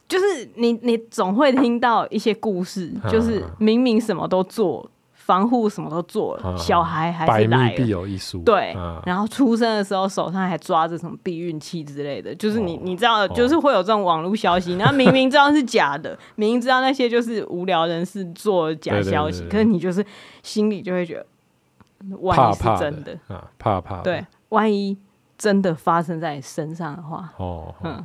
[0.08, 4.88] 就是你，你总会听到一些故事，就是明明什么都做。
[5.24, 7.56] 防护什么都做了，嗯、小孩还是来了。
[7.56, 8.42] 百密必有一疏。
[8.42, 20.04] 对、嗯，然后出生的时候手上还抓着什么避孕器之类的，就是你、哦、你知道，就是会有这种网络消息，然后明明知道是假的，明 明知道那些就是无聊人士做假消息，可是你就是
[20.42, 23.16] 心里就会觉得，万一是真的，
[23.58, 24.02] 怕怕的。
[24.02, 24.98] 对，万一
[25.38, 28.04] 真的发生在你身上的话，哦，嗯，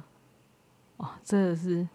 [0.97, 1.87] 哦，真的是，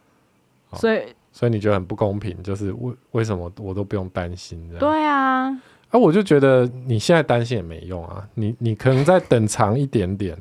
[0.72, 1.14] 所以。
[1.32, 4.80] 所以你觉得很不公平，就是为为什么我都不用担心这样？
[4.80, 5.48] 对啊，
[5.90, 10.36] 啊，我就觉得你现在担心也没用啊，你你可能再等长一点点，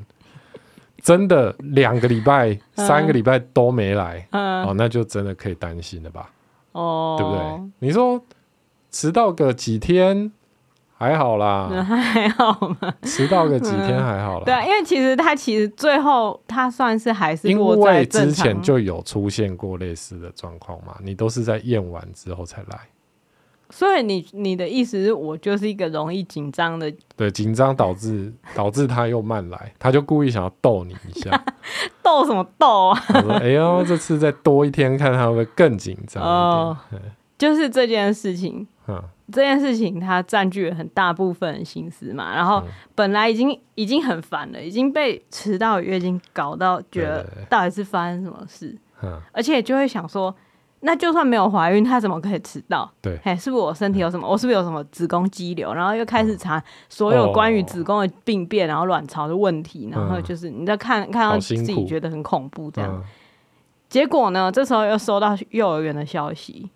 [1.02, 6.30] 真的两个礼拜、嗯、三个礼拜都没来、嗯，哦，那就真的可以担心了吧？
[6.74, 7.72] 哦，对不对？
[7.88, 8.22] 你说
[8.92, 10.32] 迟到个几天？
[11.02, 14.46] 还好啦，还好嘛，迟到个几天还好啦。
[14.46, 22.80] 对啊，因为其实他其实最后他算是还是因为之前就有出现过类似的状况嘛，你都是在验完之后才来。
[23.72, 31.44] 所以你你的意思是我就是一个容易紧张的，对，紧张导致导致他又慢来，他就故意想要逗你一下，
[32.04, 33.04] 逗什么逗啊？
[33.16, 36.78] 我说哎呦，这次再多一天，看他会不会更紧张哦，
[37.40, 39.02] 就是这件事情，嗯。
[39.32, 42.62] 这件事情它占据了很大部分的心思嘛，然后
[42.94, 48.78] 本来已经已经很烦了，已经被迟到月经搞到觉得到底是发生什么事，
[49.32, 50.36] 而且就会想说，
[50.82, 52.92] 那就算没有怀孕，她怎么可以迟到？
[53.02, 54.28] 对，嘿，是不是我身体有什么？
[54.28, 55.74] 我是不是有什么子宫肌瘤？
[55.74, 63.04] 然后又开始查所有关于子宫的病变，然后卵巢的问题，然后就是你在看看到自己觉得很恐怖这样。
[63.92, 64.50] 结果呢？
[64.50, 66.72] 这时候又收到幼儿园的消息，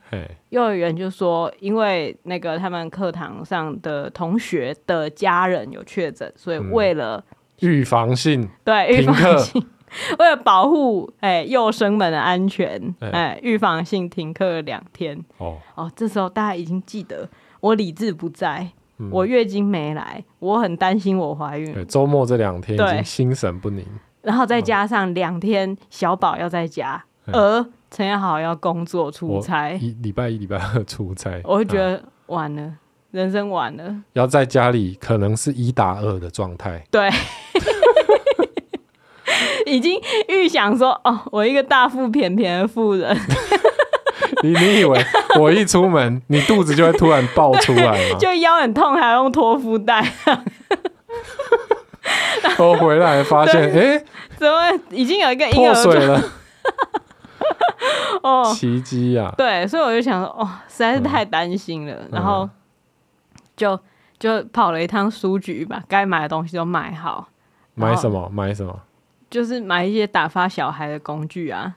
[0.49, 7.23] 幼儿园就说，因为那个他们课堂上的同学的家人有确诊，所以为了
[7.61, 9.65] 预防性，对，预防性，
[10.19, 15.17] 为了保护哎幼生们的安全，哎，预防性停课两天。
[15.37, 17.29] 哦哦，这时候大家已经记得
[17.61, 21.73] 我理智不在，嗯、我月经没来，我很担心我怀孕。
[21.73, 23.85] 对，周末这两天已经心神不宁。
[24.25, 32.73] 然后再加上两天小宝要在家，嗯、而陈彦豪要工作出差，一礼拜一礼拜二出差，我会觉得完了，啊、
[33.11, 33.95] 人生完了。
[34.13, 36.83] 要在家里可能是一打二的状态。
[36.89, 37.09] 对，
[39.65, 43.15] 已经预想说哦，我一个大腹便便的妇人。
[44.43, 44.99] 你你以为
[45.39, 48.17] 我一出门，你肚子就会突然爆出来吗？
[48.19, 50.03] 就腰很痛，还要用托腹带。
[52.59, 54.05] 我回来发现，哎、欸，
[54.37, 54.55] 怎么
[54.89, 56.21] 已经有一个婴儿破水了？
[58.23, 59.33] 哦，奇迹呀！
[59.37, 62.49] 对，所以我就想说，哦，实在是太担心了，嗯、然后
[63.55, 63.79] 就
[64.17, 67.27] 就跑了一趟书局，把该买的东西都买好。
[67.75, 68.29] 买什么？
[68.33, 68.79] 买什么？
[69.29, 71.75] 就是买一些打发小孩的工具啊。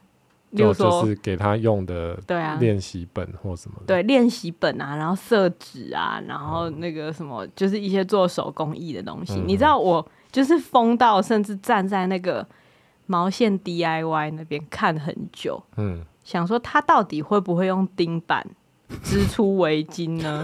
[0.55, 9.35] 就就是给他用的，对啊，练习本或什么的，对，练习本啊，然后色纸啊，然后那个什么，就是一些做手工艺的东西。
[9.35, 12.47] 嗯、你知道，我就是疯到，甚至站在那个
[13.05, 18.45] 毛线 DIY 那边看很久，嗯，想说他到底会不会用钉板
[19.03, 20.43] 织出围巾呢？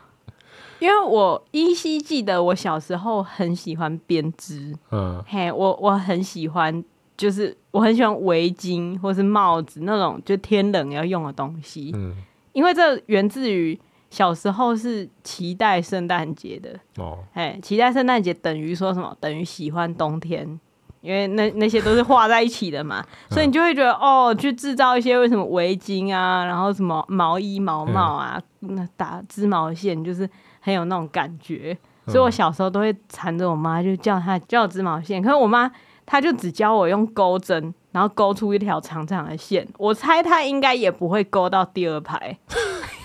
[0.78, 6.84] 因为我依稀记得我小时候很喜欢编织，嗯，嘿，我我很喜欢。
[7.16, 11.90] 就是我很喜欢围巾或是帽子那种，就天冷要用的东西。
[11.94, 12.14] 嗯，
[12.52, 13.80] 因为这源自于
[14.16, 17.18] 小时候是期待圣诞节的哦。
[17.34, 19.14] 哎，期待圣诞节等于说什么？
[19.20, 20.58] 等于喜欢冬天，
[21.02, 23.04] 因为那那些都是画在一起的嘛。
[23.28, 30.26] 所以你就会觉得哦，去制造一些为什么围巾啊，然后什么毛衣毛帽啊，那打织毛线，就是
[30.60, 31.76] 很有那种感觉。
[32.06, 35.20] 所以我小时候都会缠着我妈，就叫她叫我织毛线。
[35.22, 35.70] 可是我妈。
[36.08, 39.66] 她就只教我用钩针，然后钩出一条长长的线。
[39.76, 42.38] 我猜她应该也不会钩到第二排。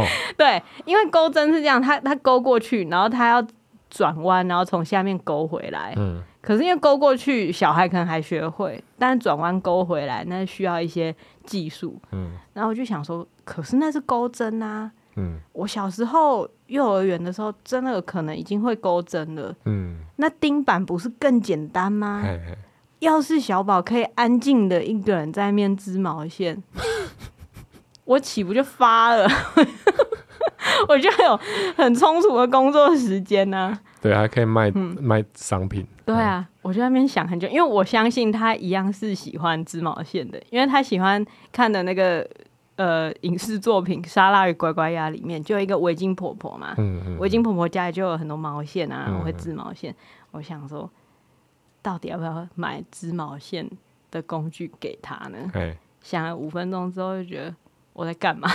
[0.00, 0.04] 哦、
[0.36, 3.46] 对，因为钩针是这样，他他勾过去，然后他要
[3.90, 5.94] 转弯，然后从下面勾回来。
[5.96, 6.22] 嗯。
[6.40, 12.00] 可是因为勾过去，小孩可能还学会，但是转弯钩回来，那需要一些技术。
[12.12, 12.32] 嗯。
[12.54, 14.90] 然后我就想说，可是那是钩针啊。
[15.16, 19.52] 嗯，我小时候幼儿园的时候，真的可能已经会钩针了。
[19.64, 22.22] 嗯，那钉板不是更简单吗？
[22.22, 22.56] 嘿嘿，
[23.00, 26.62] 要是小宝可以安静的一个人在那边织毛线，
[28.08, 29.28] 我岂不就发了？
[30.88, 31.38] 我就有
[31.76, 33.80] 很充足的工作时间呢、啊。
[34.00, 35.86] 对，还可以卖、嗯、卖商品。
[36.06, 42.26] 对啊，嗯、我就在那边想很久，因为我相信他一样是喜欢织毛线的，因为他喜欢看的那个。
[42.78, 46.76] 呃，影视作品《沙拉与乖乖鸭》里面就有一个围巾婆婆嘛，
[47.18, 49.90] 围巾、嗯嗯、婆婆家里就有很多毛线啊，我会织毛线。
[49.90, 49.96] 嗯、
[50.30, 50.88] 我想说，
[51.82, 53.68] 到底要不要买织毛线
[54.12, 55.38] 的工具给他呢？
[55.52, 57.52] 嘿想了五分钟之后，就觉得
[57.98, 58.48] 我在干嘛？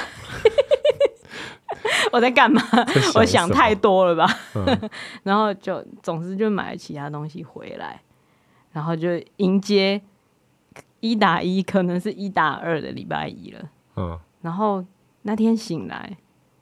[2.14, 2.62] 我在干嘛？
[2.62, 4.26] 想我想太多了吧？
[4.56, 4.90] 嗯、
[5.24, 8.02] 然后就总之就买了其他东西回来，
[8.72, 10.02] 然后就迎接
[11.02, 13.70] 一打一，可能是一打二的礼拜一了。
[13.98, 14.86] 嗯，然后
[15.24, 16.16] 那天醒来，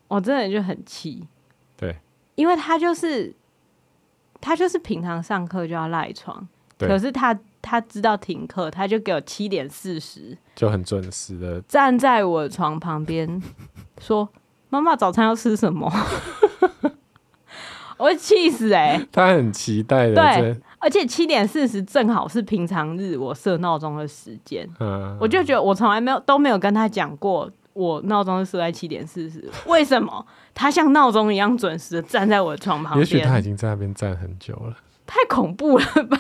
[0.08, 1.28] 我真的就很气，
[1.78, 1.96] 对，
[2.34, 3.32] 因为他就是
[4.40, 6.48] 他就是平常上课就要赖床，
[6.80, 13.42] 可是他他知道停课，他就给我七点四十就很准时的站在我床旁边
[14.02, 14.28] 说
[14.70, 15.92] ：“妈妈早餐要吃什么？”
[17.98, 19.08] 我会气死哎、欸！
[19.12, 33.02] 他很期待的，对，而且七点四十正好是平常日我设闹钟的时间，嗯，我就觉得我从来没有都没有跟他讲过，我闹钟是设在七点四十，为什么他像闹钟一样准时的站在我的床旁边？
[33.02, 34.76] 也许他已经在那边站很久了，
[35.12, 36.18] 太恐怖了吧？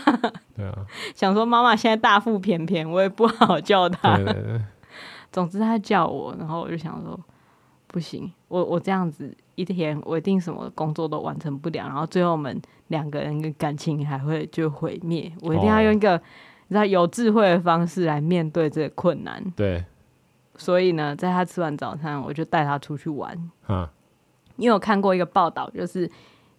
[0.56, 0.86] 对啊，
[1.16, 4.18] 想说妈妈现在大腹便便，我也不好叫她。
[4.18, 4.62] 对对对，
[5.32, 7.18] 总之他叫我，然后我就想说。
[7.94, 15.30] 不行，我我这样子一天，我一定什么工作都完成不了，然后最后我们两个人的感情还会就毁灭。
[15.42, 16.22] 我一定要用一个、哦、
[16.70, 19.44] 你知道有智慧的方式来面对这个困难。
[19.58, 19.84] 对，
[20.56, 23.38] 所以呢，在他吃完早餐，我就带他出去玩。
[23.68, 23.86] 嗯，
[24.56, 26.10] 因为我看过一个报道，就是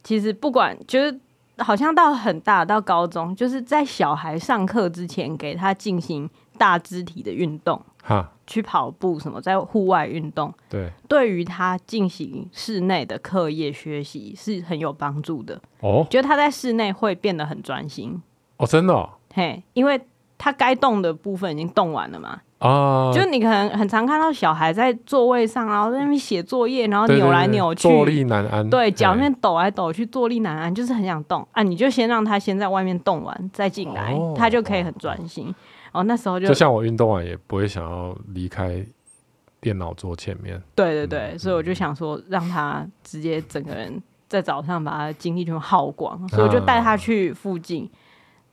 [0.04, 1.18] 其实不管就是
[1.58, 6.28] 好像到很大到高中，就是在小孩上课之前，给他进行
[6.58, 7.80] 大肢体的运动。
[8.02, 8.28] 哈。
[8.44, 15.58] 去跑步什么，在户外运动，对，对于他进行室内的课业学习是很有帮助的。
[15.80, 18.20] 哦，觉得他在室内会变得很专心。
[18.58, 19.08] 哦，真的、哦？
[19.32, 19.98] 嘿，因为
[20.42, 22.40] 他该动的部分已经动完了嘛。
[22.58, 28.68] 啊，就你可能很常看到小孩在座位上，然后在那边写作业，然后扭来扭去，坐立难安。
[28.68, 31.62] 对，脚面抖来抖去，坐立难安，就是很想动啊。
[31.62, 35.46] 你就先让他先在外面动完，再进来，哦、他就可以很专心。
[35.92, 38.84] 哦哦，那时候就就像我运动完也不会想要离开
[39.60, 40.60] 电脑桌前面。
[40.74, 47.88] 对对对，嗯、所以我就想说，让他直接整个人在早上把他精力全部耗光，所以我就带他去附近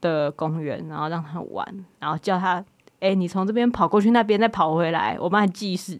[0.00, 2.54] 的公园，然后让他玩，然后叫他，
[3.00, 5.98] 哎、欸，你从这边跑过去那边，再跑回来，我帮他计时。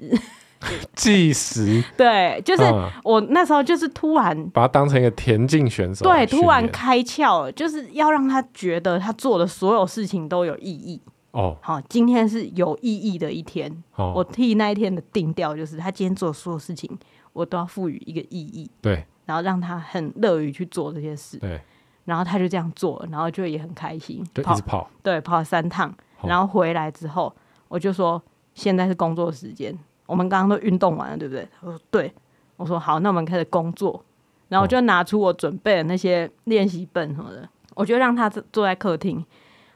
[0.95, 2.63] 计时， 对，就是
[3.03, 11.01] 我那时候就是突然把他当成一个田径选手，对，突然开窍了，就是要让他觉得他做的所有事情都有意义。
[11.31, 13.73] 哦，好，今天是有意义的一天。
[13.95, 16.91] 哦，我替那一天的定调就是，他今天做的所有事情，
[17.33, 18.71] 我都要赋予一个意义。
[18.83, 21.39] 对，然后让他很乐于去做这些事。
[21.39, 21.59] 对，
[22.05, 27.35] 然后他就这样做，然后就也很开心，对，一直跑，对，跑了三趟，然后回来之后，
[27.69, 28.23] 我就说
[28.55, 29.77] 现在是工作时间。
[30.07, 31.49] 我们刚刚都运动完了，对不对？
[31.61, 32.13] 他说对。
[32.57, 34.05] 我说好，那我们开始工作。
[34.49, 39.25] 然后我就拿出我准备的那些练习本什么的，我就让他坐在客厅。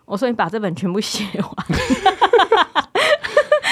[0.04, 1.50] 我说你把这本全部写完，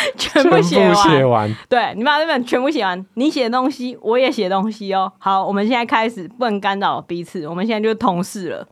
[0.16, 0.94] 全部写完。
[0.94, 1.56] 写完。
[1.68, 5.12] 对，你把这本全部写完，你写东西，我也写东西哦。
[5.18, 7.46] 好，我们现在开始，不能干扰彼此。
[7.46, 8.66] 我们现在就是同事了。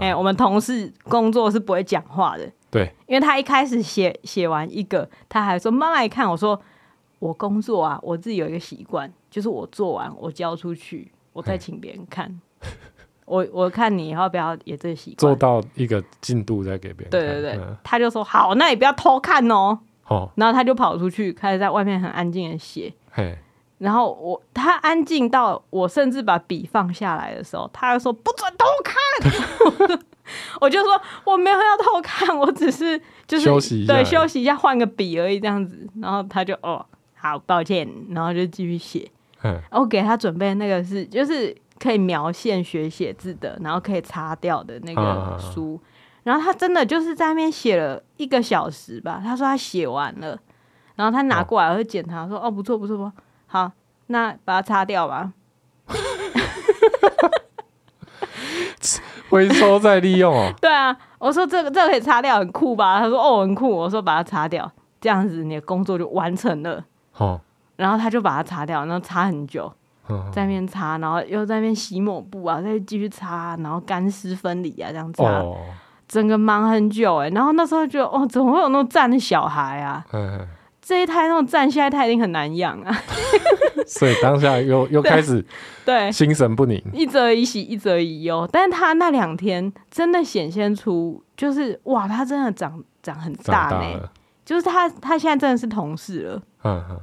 [0.00, 2.50] 哎、我们同事工作是不会讲话的。
[2.70, 6.60] 对，因为他一开始写写完一个，他还说妈妈来看，我说。
[7.20, 12.38] 我工作啊，我自己有一个习惯，就是我做完我交出去，我再请别人看。
[13.24, 17.10] 我我看你要不要也这习惯，做到一个进度再给别人看。
[17.10, 19.78] 对对对，嗯、他就说好，那你不要偷看哦。
[20.08, 22.92] 哦，然后他就跑出去，开始在外面很安静的写。
[23.10, 23.36] 嘿，
[23.78, 29.98] 然后我他安静到我甚至把笔放下来的时候，他就说不准偷看。
[30.60, 35.88] 我就说我没有要偷看，我只是就是休息，对，休息一下，换个笔而已这样子。
[36.00, 36.84] 然后他就哦。
[37.16, 39.10] 好抱歉，然后就继续写。
[39.42, 45.80] 嗯，我给他准备那个是，就是可以描线学写字的，然后可以擦掉的那个书。
[46.24, 49.20] 然后他真的就是在那边写了一个小时吧。
[49.22, 50.36] 他说他写完了，
[50.96, 53.12] 然后他拿过来我就检查，说哦，不错不错不错，
[53.46, 53.70] 好，
[54.08, 55.32] 那把它擦掉吧。
[59.30, 60.52] 回收再利用哦。
[60.60, 63.00] 对啊，我说这个这个可以擦掉，很酷吧？
[63.00, 63.68] 他说哦，很酷。
[63.68, 64.70] 我说把它擦掉，
[65.00, 66.84] 这样子你的工作就完成了。
[67.16, 67.40] 哦，
[67.76, 69.64] 然后他就把它擦掉，然后擦很久，
[70.06, 75.56] 哦、在那边擦，然后又在那边洗抹布啊，再继续擦，然后干湿分离啊，这样擦，哦、
[76.14, 77.28] 整个忙很久哎。
[77.30, 80.04] 然后那时候觉得哦，怎么会有那么赞的小孩啊？
[80.80, 82.96] 这一胎那么赞，现在他一定很难养啊。
[83.86, 85.44] 所以当下又又开始
[85.84, 88.48] 对心神不宁，一则以喜，一则以忧。
[88.52, 94.08] 但是他那两天真的显现出，就是哇，他真的长长很大呢。
[94.44, 96.42] 就是他，他现在真的是同事了。
[96.64, 97.00] 嗯嗯，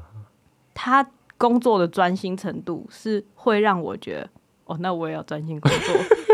[0.75, 1.05] 他
[1.37, 4.29] 工作的专心程度是会让我觉得，
[4.65, 5.95] 哦，那我也要专心工作，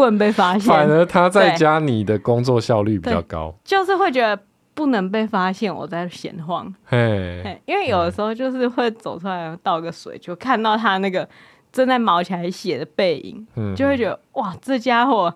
[0.00, 0.62] 不能被发现。
[0.62, 3.54] 反而他在家，你的工作效率比较高。
[3.62, 4.42] 就是会觉得
[4.72, 6.74] 不能被发现我在闲晃。
[6.86, 11.28] 嘿，因为有的时候就是会走出来倒个水，就看到他那个
[11.70, 13.46] 正在毛起来写的背影，
[13.76, 15.34] 就会觉得哇，这家伙。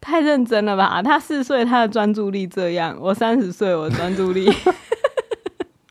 [0.00, 1.02] 太认真了吧？
[1.02, 4.48] 他四岁，他的专注力这样；我三十岁，我的专注力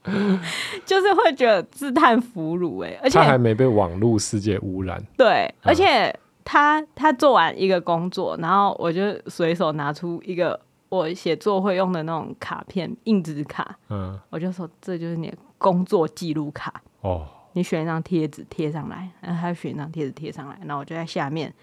[0.85, 2.97] 就是会觉得自叹弗如哎。
[3.03, 5.03] 而且他还没被网络世界污染。
[5.17, 6.17] 对，而且
[6.49, 13.77] 他他做完一个工作，然后我就随手拿出一个我写作会用的那种卡片，硬纸卡。
[13.89, 17.27] 嗯，我就说这就是你的工作记录卡哦。
[17.51, 21.53] 你选一张贴纸贴上来，然后他选一张贴纸贴上来，然后我就在下面。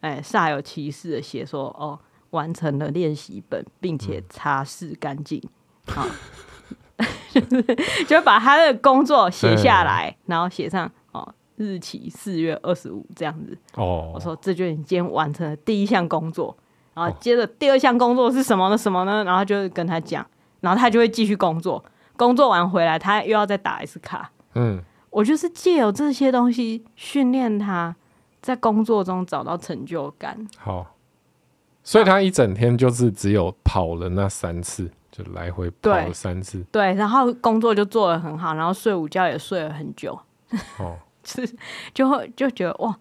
[0.00, 1.98] 哎，煞有其事的写说哦，
[2.30, 5.42] 完成了练习本，并且擦拭干净，
[5.88, 6.06] 好、
[6.98, 11.07] 嗯， 就是就把他的工作写下来，嗯、然后写上哦
[11.58, 13.58] 日期四月二十五这样子。
[13.74, 16.56] 哦，我说这就是你今天完成的第一项工作，
[16.94, 18.78] 然后接着第二项工作是什么呢？
[18.78, 19.22] 什么呢？
[19.24, 20.26] 然后就跟他讲，
[20.60, 21.84] 然后他就会继续工作，
[22.16, 24.30] 工作完回来他又要再打一次卡。
[24.54, 24.80] 嗯，
[25.10, 27.94] 我就是借由这些东西训练他。
[28.40, 30.46] 在工作中找到成就感。
[30.56, 30.94] 好，
[31.82, 36.58] 所以他一整天就是只有跑了那三次，就来回跑了三次。
[36.70, 40.18] 对，对，然后工作就做得很好，然后睡午觉也睡了很久。
[40.78, 40.96] 哦，
[41.28, 41.56] 是
[41.92, 42.96] 就会就觉得哇，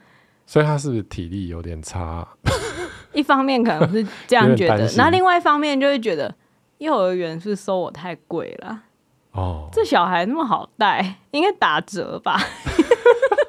[0.46, 2.28] 所以他是不是体力有点差？
[3.14, 6.34] 一方面可能是这样觉得，然后另外一方面就会觉得
[6.80, 8.84] 幼儿园是收我太贵了。
[9.32, 12.40] 哦，这小孩那么好带，应该打折吧？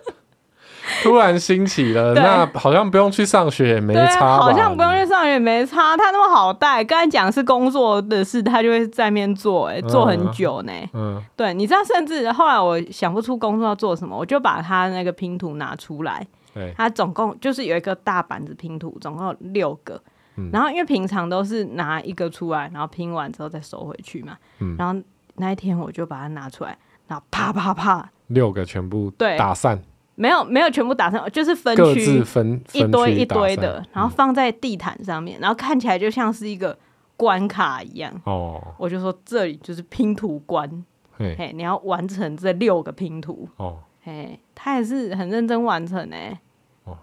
[1.02, 5.96] 突然兴起了，那好像不用去上学也没差，好像不用去上学也没差。
[5.96, 10.72] 他那么好带，刚才讲是工作的事，他就会在那边做，哎，做很久呢。
[10.92, 16.26] 嗯，对，你知道，甚至后来我想不出工作要做什么，我就把他那个拼图拿出来。
[16.54, 20.00] 对，他总共就是有一个大板子拼图，总共有六个。
[20.36, 24.36] 嗯，然后因为平常都是拿一个出来，然后拼完之后再收回去嘛。
[24.60, 25.00] 嗯，然后
[25.36, 26.76] 那一天我就把它拿出来，
[27.06, 29.80] 然后啪啪啪，六个全部打散。
[30.18, 36.76] 没有没有全部打上，就是分区分一堆一堆的，然后放在地毯上面，然后看起来就像是一个
[37.16, 38.12] 关卡一样。
[38.24, 40.84] 哦，我就说这里就是拼图关，
[41.16, 43.48] 嘿，你要完成这六个拼图。
[43.58, 46.40] 哦，嘿，他也是很认真完成哎。
[46.82, 46.98] 哦，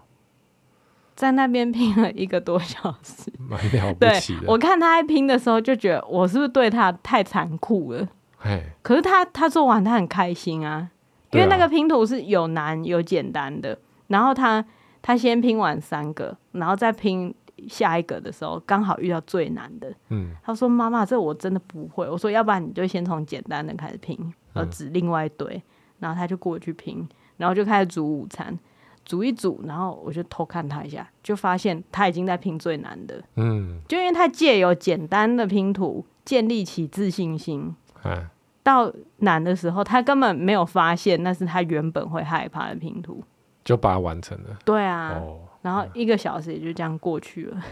[1.14, 8.06] 在那边拼了一个多小时， 蛮了不起我看他在拼的时候就觉得我是不是对他太残酷了？
[8.36, 10.90] 嘿，可是他他做完他很开心啊。
[11.36, 13.78] 因为那个拼图是有难有简单的，
[14.08, 14.64] 然后他
[15.02, 17.34] 他先拼完三个，然后再拼
[17.68, 19.92] 下一个的时候，刚好遇到最难的。
[20.08, 24.18] 嗯，他说：“妈妈，这我真的不会。”我说：“要不然你就先从简单的开始拼，
[24.52, 25.62] 然后指另外一堆。”
[25.98, 27.08] 然后他就过去拼，
[27.38, 28.58] 然后就开始煮午餐，
[29.04, 33.22] 煮一煮，然后我就偷看他一下，就发现他已经在拼最难的。
[33.36, 37.74] 嗯，就因为他借由简单的拼图建立起自信心。
[38.04, 38.28] 嗯。
[38.66, 43.22] 到难的时候，他根本没有发现那是他原本会害怕的拼图，
[43.64, 44.56] 就把它完成了。
[44.64, 47.62] 对啊，哦、然后一个小时也就这样过去了。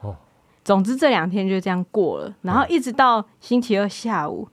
[0.00, 0.16] 哦，
[0.64, 4.48] 总之这两天就这样过了，然后一直到星期二下午，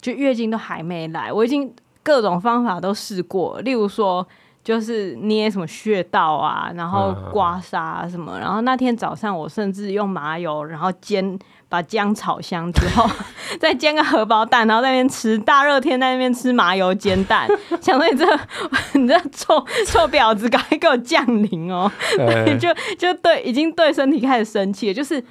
[0.00, 4.26] 就月经都还没来，我已经各种方法都试过，例如说。
[4.66, 11.38] 就是捏什么穴道啊，然后刮痧什么，啊、然后那天早上我甚至用麻油，然后煎
[11.68, 13.08] 把姜炒香之后，
[13.60, 17.48] 再煎个荷包蛋，然后在那边吃，大热天在那边吃麻油煎蛋，
[17.80, 18.26] 想说你这
[18.98, 21.90] 你这臭臭婊子，赶快给我降临哦！
[22.18, 25.22] 欸、就就对，已经对身体开始生气了，就是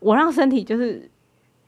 [0.00, 1.10] 我让身体就是。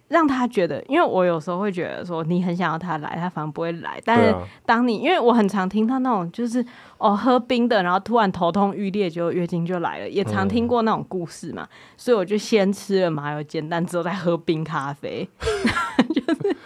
[0.09, 4.01] 让他觉得，因为我有时候会觉得说，你很想要他来，他反而不会来。
[4.05, 4.33] 但是
[4.65, 6.65] 当你，因为我很常听到那种，就是
[6.99, 11.63] 哦喝冰的，然后突然头痛欲裂，就月经就来了，也常听过那种故事嘛。
[11.65, 15.29] 嗯、所以我就先吃了麻油煎蛋，之后再喝冰咖啡，
[16.15, 16.57] 就是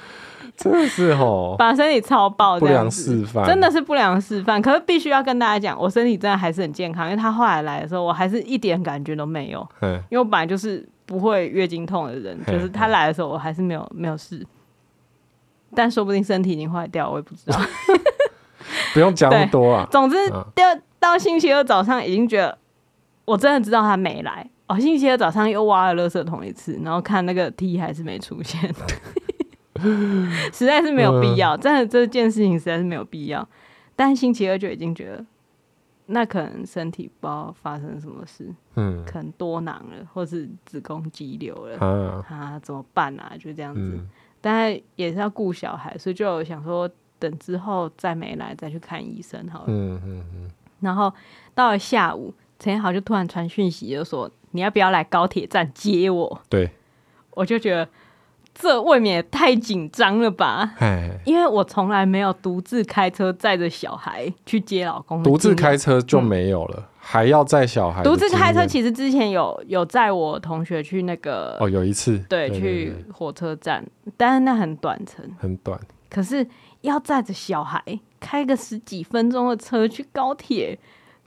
[0.54, 4.60] 真的是哦，把身体超爆，不良示范，真的是不良示范。
[4.60, 9.66] 可是必须要跟大家讲，我身体真的还是很健康，因为他后来来的时候，我还是一点感觉都没有。
[9.80, 10.86] 嗯，因为我本来就是。
[11.10, 14.46] 不会月经痛的人，就是他来的时候，我还是没有没有事，
[15.74, 17.60] 但说不定身体已经坏掉，我也不知道。
[18.94, 19.84] 不用讲那么多啊。
[19.90, 20.16] 总之，
[20.54, 20.64] 到
[21.00, 22.56] 到星期二早上，已经觉得
[23.24, 24.78] 我真的知道他没来哦。
[24.78, 28.72] 星期二早上又挖了垃圾桶一次，然后看那个 T 还是没出现，
[30.54, 31.56] 实在是没有必要。
[31.56, 33.48] 真的这件事情实在是没有必要。
[33.96, 35.24] 但星期二就已经觉得。
[36.12, 43.32] 那可能身体不知道发生什么事，嗯，可能多囊了，或是子宫肌瘤了，啊，啊，怎么办啊？
[43.38, 44.08] 就这样子，嗯、
[44.40, 49.66] 但是也是要顾小孩，所以就想说等之后再没来再去看医生好了。
[49.68, 50.50] 嗯嗯嗯。
[50.80, 51.12] 然后
[51.54, 56.42] 到了下午，陈彦豪就突然传讯息，就说你要不要来高铁站接我？
[56.48, 56.70] 对，
[57.30, 57.88] 我就觉得。
[58.60, 60.74] 这未免也太紧张了吧？
[60.76, 65.22] 嘿因为我从来没有独自开车载着小孩去接老公。
[65.22, 68.02] 独自开车就没有了，嗯、还要载小孩。
[68.02, 73.82] 独自开车其实之前有有载我同学去那个哦，有一次对，去火车站，
[74.18, 75.80] 但是那很短程，很短。
[76.10, 76.46] 可是
[76.82, 77.82] 要载着小孩
[78.20, 80.78] 开个十几分钟的车去高铁，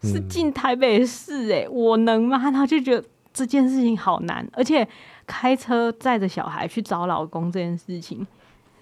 [0.03, 2.37] 是进台北市哎、欸，嗯、我能吗？
[2.43, 3.03] 然后就觉得
[3.33, 4.87] 这件事情好难，而且。
[5.25, 8.25] 开车载着小孩去找老公这件事情，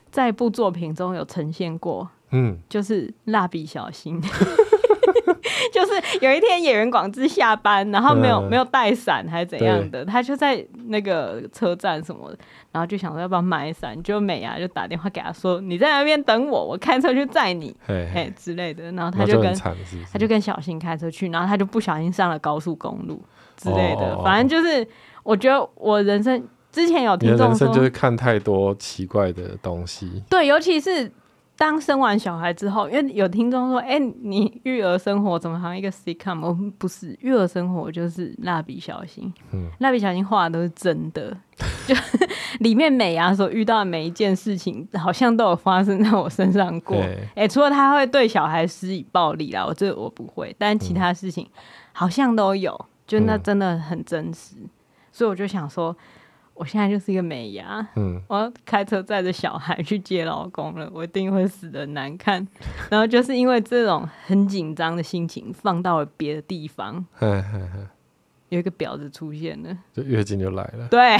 [0.10, 4.22] 在一部作品中有呈现过，嗯，就是《蜡笔小新》，
[5.72, 12.38] 就是有一天演员广志下班，然后没有、嗯、没有带伞还是怎样的，他就在那个车站什么的，
[12.72, 23.22] 然后就想说要不要买伞，就美伢就打电话给他说：“你在那边等我，我开车去载你，嘿，嘿，嘿之类的。”然后他就跟就是他就跟小新开车去，然后他就不小心上了高速公路
[23.56, 24.86] 之类的，哦、反正就是。
[25.24, 30.24] 我觉得我人生之前有听众说，人生就是看太多奇怪的东西。
[30.30, 31.12] 对，尤其是
[31.58, 39.32] 当生完小孩之后，因为有听众说：“哎、欸，你育儿生活怎么好像一个 sitcom？” 我不是，育儿生活就是蜡笔小新。
[39.52, 41.38] 嗯，蜡笔小新画的都是真的，
[41.86, 41.94] 就
[42.62, 46.98] 里面美伢所遇到的每一件事情，好像都有发生在我身上过。
[47.36, 51.48] 哎除了他会对小孩施以暴力啦，我这我不会，但其他事情
[51.92, 54.56] 好像都有，就那真的很真实。
[54.58, 54.70] 嗯
[55.12, 55.96] 所以我就想说，
[56.54, 62.48] 我现在就是一个美牙，嗯，我要开车载着小孩去接老公了，我一定会死的难看。
[62.90, 67.06] 然后就是因为这种很紧张的心情，放到了别的地方，
[68.50, 70.88] 有一个婊子出现了，就月经就来了。
[70.90, 71.18] 对，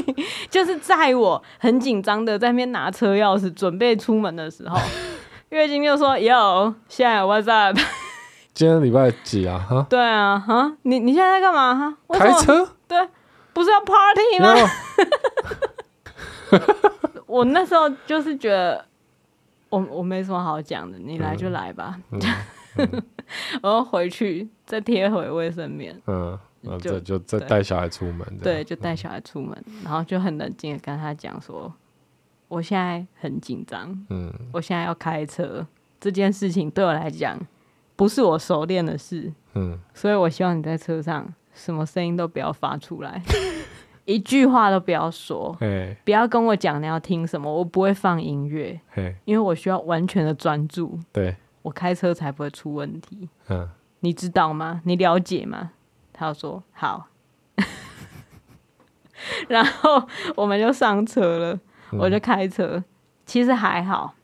[0.48, 4.78] 就是在我很紧张的在那边拿车钥匙准备出门的时候，
[5.50, 7.78] 月经就说：“Yo，现在 What's up？”
[8.54, 9.58] 今天礼拜几啊？
[9.68, 11.74] 哈，对啊，哈，你你现在在干嘛？
[11.74, 12.68] 哈，开车？
[12.88, 12.98] 对。
[13.60, 14.54] 不是要 party 吗？
[17.26, 18.82] 我那时候就是觉得
[19.68, 22.00] 我，我我没什么好讲的，你来就来吧。
[22.10, 22.18] 嗯
[22.76, 23.02] 嗯、嗯、
[23.62, 25.94] 然后回去再贴回卫生棉。
[26.06, 28.38] 嗯，然后就就再带小孩出门。
[28.42, 31.70] 对，就带小孩出门，嗯、然后就很冷静的跟他讲说，
[32.48, 34.06] 我现在很紧张。
[34.08, 35.66] 嗯，我现在要开车，
[36.00, 37.38] 这件事情对我来讲
[37.94, 39.30] 不是我熟练的事。
[39.54, 43.22] 嗯，所以我希望你在车上什么声音都不要发出来。
[44.06, 45.56] 一句话都不要说，
[46.04, 48.80] 不要跟我讲你要听什么，我不会放音乐，
[49.24, 53.28] 因为我需要完全的专注，对，我开车才不会出问题。
[53.48, 53.68] 嗯，
[54.00, 54.80] 你知道吗？
[54.84, 55.72] 你了解吗？
[56.12, 57.06] 他说好，
[59.48, 60.02] 然后
[60.34, 61.60] 我们就上车了，
[61.92, 62.84] 我就开车，嗯、
[63.24, 64.14] 其实还好，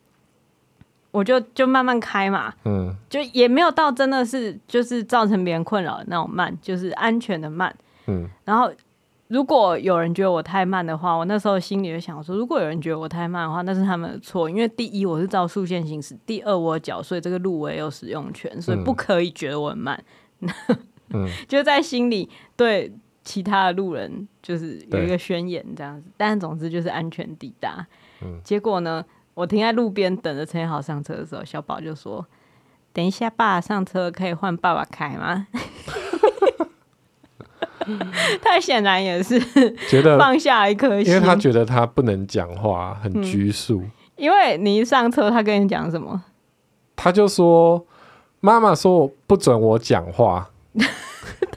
[1.17, 7.75] 我就就慢慢开嘛，嗯，就也没有到真的是就是造成别人困扰的那种慢，就是安全的慢，
[8.07, 8.71] 嗯，然后。
[9.29, 14.49] 如果有人觉得我太慢的话，我那时候心里就想说，如果有人觉得我太慢的话，那是他们的错。
[14.49, 20.01] 因为第一，我是照速限行驶；第二，我缴税这个路我也有使用权，所以不可以觉得我很慢。
[21.11, 22.93] 嗯、 就在心里对
[23.25, 26.09] 其他的路人就是有一个宣言这样子。
[26.17, 27.85] 但总之就是安全抵达。
[28.23, 29.05] 嗯、结果呢，
[29.37, 32.25] 我停在路边等着陈彦豪上车的时候，小宝就说
[32.95, 35.47] ：“等一下，爸爸上车可以换爸爸开吗？”
[38.43, 39.39] 他显然也是
[39.89, 43.91] 觉得放下一颗心，因为他觉得他不能讲话，很拘束、嗯。
[44.17, 46.25] 因为你一上车，他跟你讲什么？
[46.97, 47.87] 他就说
[48.41, 50.49] ：“妈妈说不准我讲话。”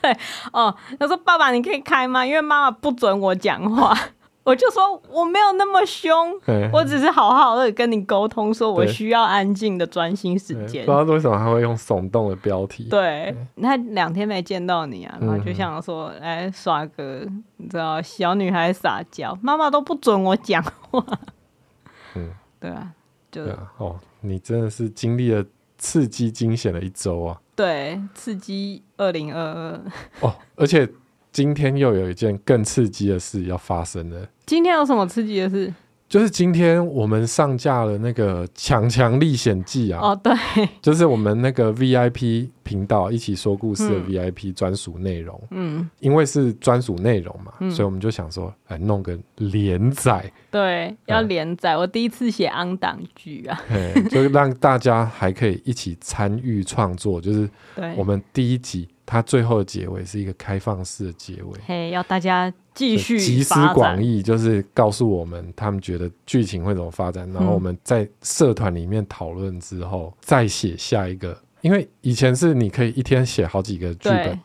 [0.02, 0.12] 对
[0.52, 2.26] 哦，他说：“爸爸，你可以开吗？
[2.26, 3.98] 因为妈妈不准我讲话。”
[4.44, 6.34] 我就说我没有那么凶，
[6.74, 10.86] 我只是好好的跟你沟通，说我需要安静的专心时间。
[10.86, 12.86] 不知道为什么他会用耸动的标题。
[12.90, 17.28] 对，他两天没见到你啊，然后就想说来耍个，
[17.58, 21.06] 你知道小女孩撒娇，妈妈都不准我讲话。
[22.16, 22.92] 嗯， 对啊，
[23.32, 25.46] 就啊，哦，你真的是经历了
[25.78, 27.40] 刺激惊险的一周啊。
[27.56, 29.82] 对，刺激二零二二。
[30.22, 30.90] 哦，而且。
[31.40, 34.28] 今天又有一件更刺激的事要发生了。
[34.46, 35.74] 今天有什么刺激的事？
[36.10, 40.10] 就是今天我们上架了那个《强强历险记》啊。
[40.10, 40.36] 哦，对，
[40.82, 45.42] 就是我们那个 VIP 频道一起说故事的 VIP 专属内容。
[45.52, 50.30] 嗯，因为是专属内容嘛，嗯、所以我们就想说，来弄个连载。
[50.52, 51.72] 对，要连载。
[51.76, 53.58] 嗯、我第一次写 on 档剧啊，
[54.12, 57.22] 就让大家还可以一起参与创作。
[57.22, 57.50] 就是
[57.96, 58.90] 我们第一集。
[59.12, 71.36] 它最后的结尾是一个开放式的结尾，嘿要大家继续集思广益，就是告诉我们他们觉得剧情会怎么发展，然后我们在社团里面讨论之后，再写下一个。
[71.62, 74.40] 因为以前是你可以一天写好几个剧本，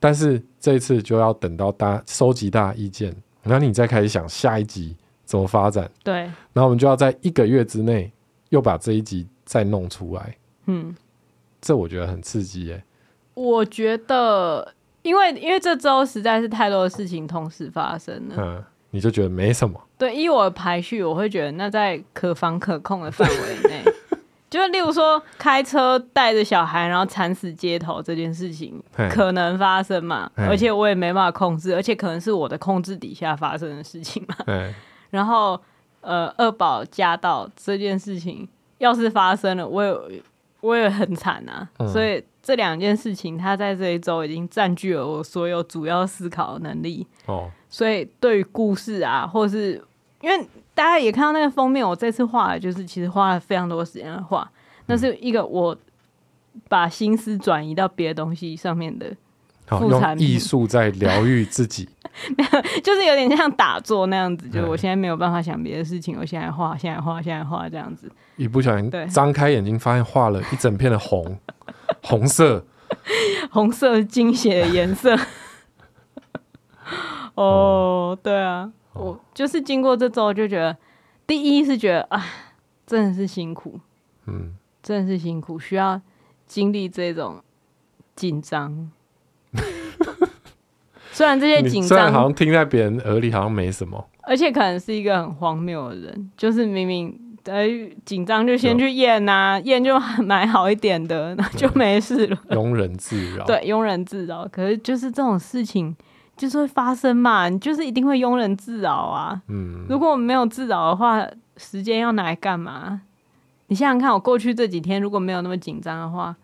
[0.00, 4.96] 但是这一次就要等到大家收集大家意见，然后你再开始想下一集
[5.26, 5.86] 怎么发展。
[6.02, 6.14] 对，
[6.54, 8.10] 然后我们就要在一个月之内
[8.48, 10.34] 又把这一集再弄出来。
[10.64, 10.96] 嗯，
[11.60, 12.82] 这我觉得很刺激耶。
[13.38, 19.80] 我觉得，因为因为这周实在是太多的事情同时发生了，嗯，你就觉得没什么。
[19.96, 23.84] 对，依我的排序，我会觉得那在可防可控的范围内，
[24.50, 34.34] 就例如说开车带着小孩然后惨死街头这件事情可能发生嘛，而且我也没办法控制，而且可能是我的控制底下发生的事情嘛。
[34.46, 34.74] 嘿
[35.10, 35.60] 然后
[36.00, 40.22] 呃，二宝驾到这件事情要是发生了，我也
[40.60, 42.20] 我也很惨啊，嗯、所以。
[42.48, 47.06] 这两件事情，他在这一周已经占据了我所有主要思考的能力。
[47.26, 49.74] 哦，所以对于故事啊，或是
[50.22, 54.50] 因为大家也看到那个封面，我这次画的就是其实花了非常多时间来画，
[54.86, 55.76] 那是一个我
[56.70, 59.14] 把心思转移到别的东西上面的
[59.66, 60.18] 副产。
[60.18, 61.86] 艺术在疗愈自己，
[62.82, 64.48] 就是有点像打坐那样子。
[64.48, 68.10] 就是我现在没有办法想别的事情，我现在画，现在画，现在画这样子。
[68.36, 71.38] 一不小心张开眼睛，发现画了一整片的红。
[72.02, 72.64] 红色，
[73.50, 75.16] 红色惊血的颜色。
[77.34, 80.76] 哦，oh, 对啊，我就是经过这周就觉得，
[81.26, 82.24] 第一是觉得啊，
[82.86, 83.78] 真的是辛苦，
[84.26, 86.00] 嗯，真的是辛苦，需要
[86.46, 87.42] 经历这种
[88.16, 88.90] 紧张。
[91.12, 97.27] 虽然这些紧张，好像听在别人耳里好像没什么，而且可能是一个很荒谬的人，就是明明。
[97.48, 97.66] 呃，
[98.04, 102.36] 紧张就先去验呐、啊，验就买好一点的， 那就没事了。
[102.50, 103.44] 庸人自扰。
[103.44, 104.46] 对，庸人自扰。
[104.48, 105.96] 可是就是这种事情，
[106.36, 109.40] 就是会发生嘛，你就是一定会庸人自扰啊。
[109.48, 109.86] 嗯。
[109.88, 111.26] 如果我们没有自扰的话，
[111.56, 113.02] 时间要拿来干嘛？
[113.68, 116.34] 你想想看，我过去这几天如果没有那么紧张的话，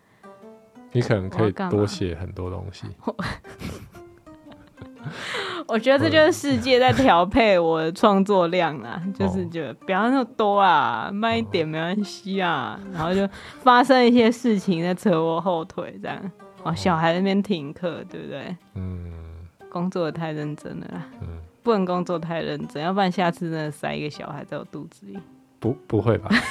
[0.91, 2.85] 你可能可以多写很多东西。
[5.67, 13.27] 我觉得这就是世界在调配我的创作量啊，就是觉得不要那么多啊，慢一点没关系啊，然后就
[13.63, 16.31] 发生一些事情在扯我后腿，这样。
[16.63, 18.55] 哦，小孩那边停课，对不对？
[18.73, 19.11] 嗯，
[19.69, 21.27] 工作的太认真了啦，嗯，
[21.61, 25.19] 不能工作太认真，要不然下次真的塞一个小孩在我肚子里，
[25.59, 26.29] 不不会吧？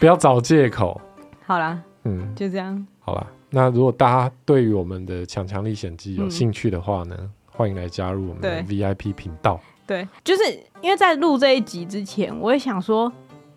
[0.00, 1.00] 不要找借口。
[1.46, 2.84] 好啦，嗯，就这样。
[2.98, 3.24] 好啦，
[3.54, 9.60] 那如果大家对于我们的《强强历险记》有兴趣的话呢，嗯、欢迎来加入我们的 VIP 频道。
[9.86, 10.42] 对，就是
[10.80, 13.12] 因为在录这一集之前，我也想说，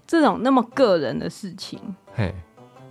[0.06, 1.80] 这种那么个人的事情，
[2.14, 2.36] 嘿，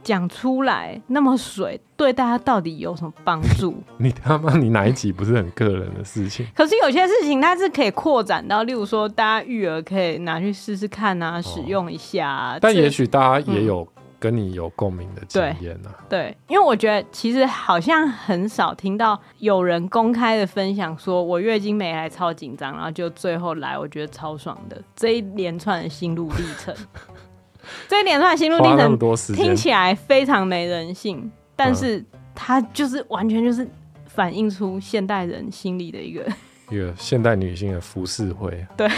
[0.03, 3.75] 讲出来那么水，对大家到底有什么帮助？
[3.99, 6.47] 你他妈，你哪一集不是很个人的事情？
[6.57, 12.59] 可是有些事情它是可以扩展到，例如说，大家育儿可以拿去试试看啊，使用一下、啊。
[12.59, 13.94] 但也许大家也有、嗯。
[14.25, 15.91] 跟你有共鸣的经验呢？
[16.09, 26.75] 对，因为我觉得其实好像很少听到有人公开的分享，说我月经没来超紧张，然后就最后来，我觉得超爽的这一连串的心路历程。
[27.87, 28.99] 这一连串的心路历程
[29.37, 32.03] 听起来非常没人性，但是
[32.35, 33.69] 它就是完全就是
[34.07, 36.27] 反映出现代人心里的一个
[36.71, 38.67] 一个现代女性的浮世绘。
[38.75, 38.89] 对。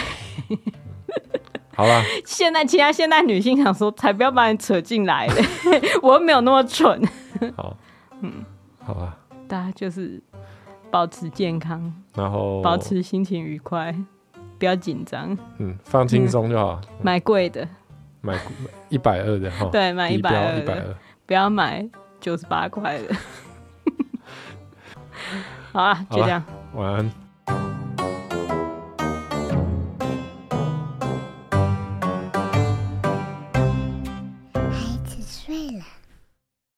[1.77, 5.43] 好了，现在其他现代女性想说，才不要把你扯进来嘞，
[6.01, 6.99] 我又没有那么蠢。
[7.55, 7.77] 好，
[8.21, 8.43] 嗯，
[8.83, 9.15] 好吧，
[9.47, 10.19] 大家就是
[10.89, 13.95] 保持健康，然后保持心情愉快，
[14.57, 16.81] 不要紧张，嗯，放轻松就好。
[16.99, 17.67] 买贵的，
[18.21, 18.35] 买
[18.89, 20.95] 一百二的哈，对，买一百二，一百二，
[21.27, 21.87] 不要买
[22.19, 23.15] 九十八块的。
[25.71, 27.11] 好啊，就这样，晚安。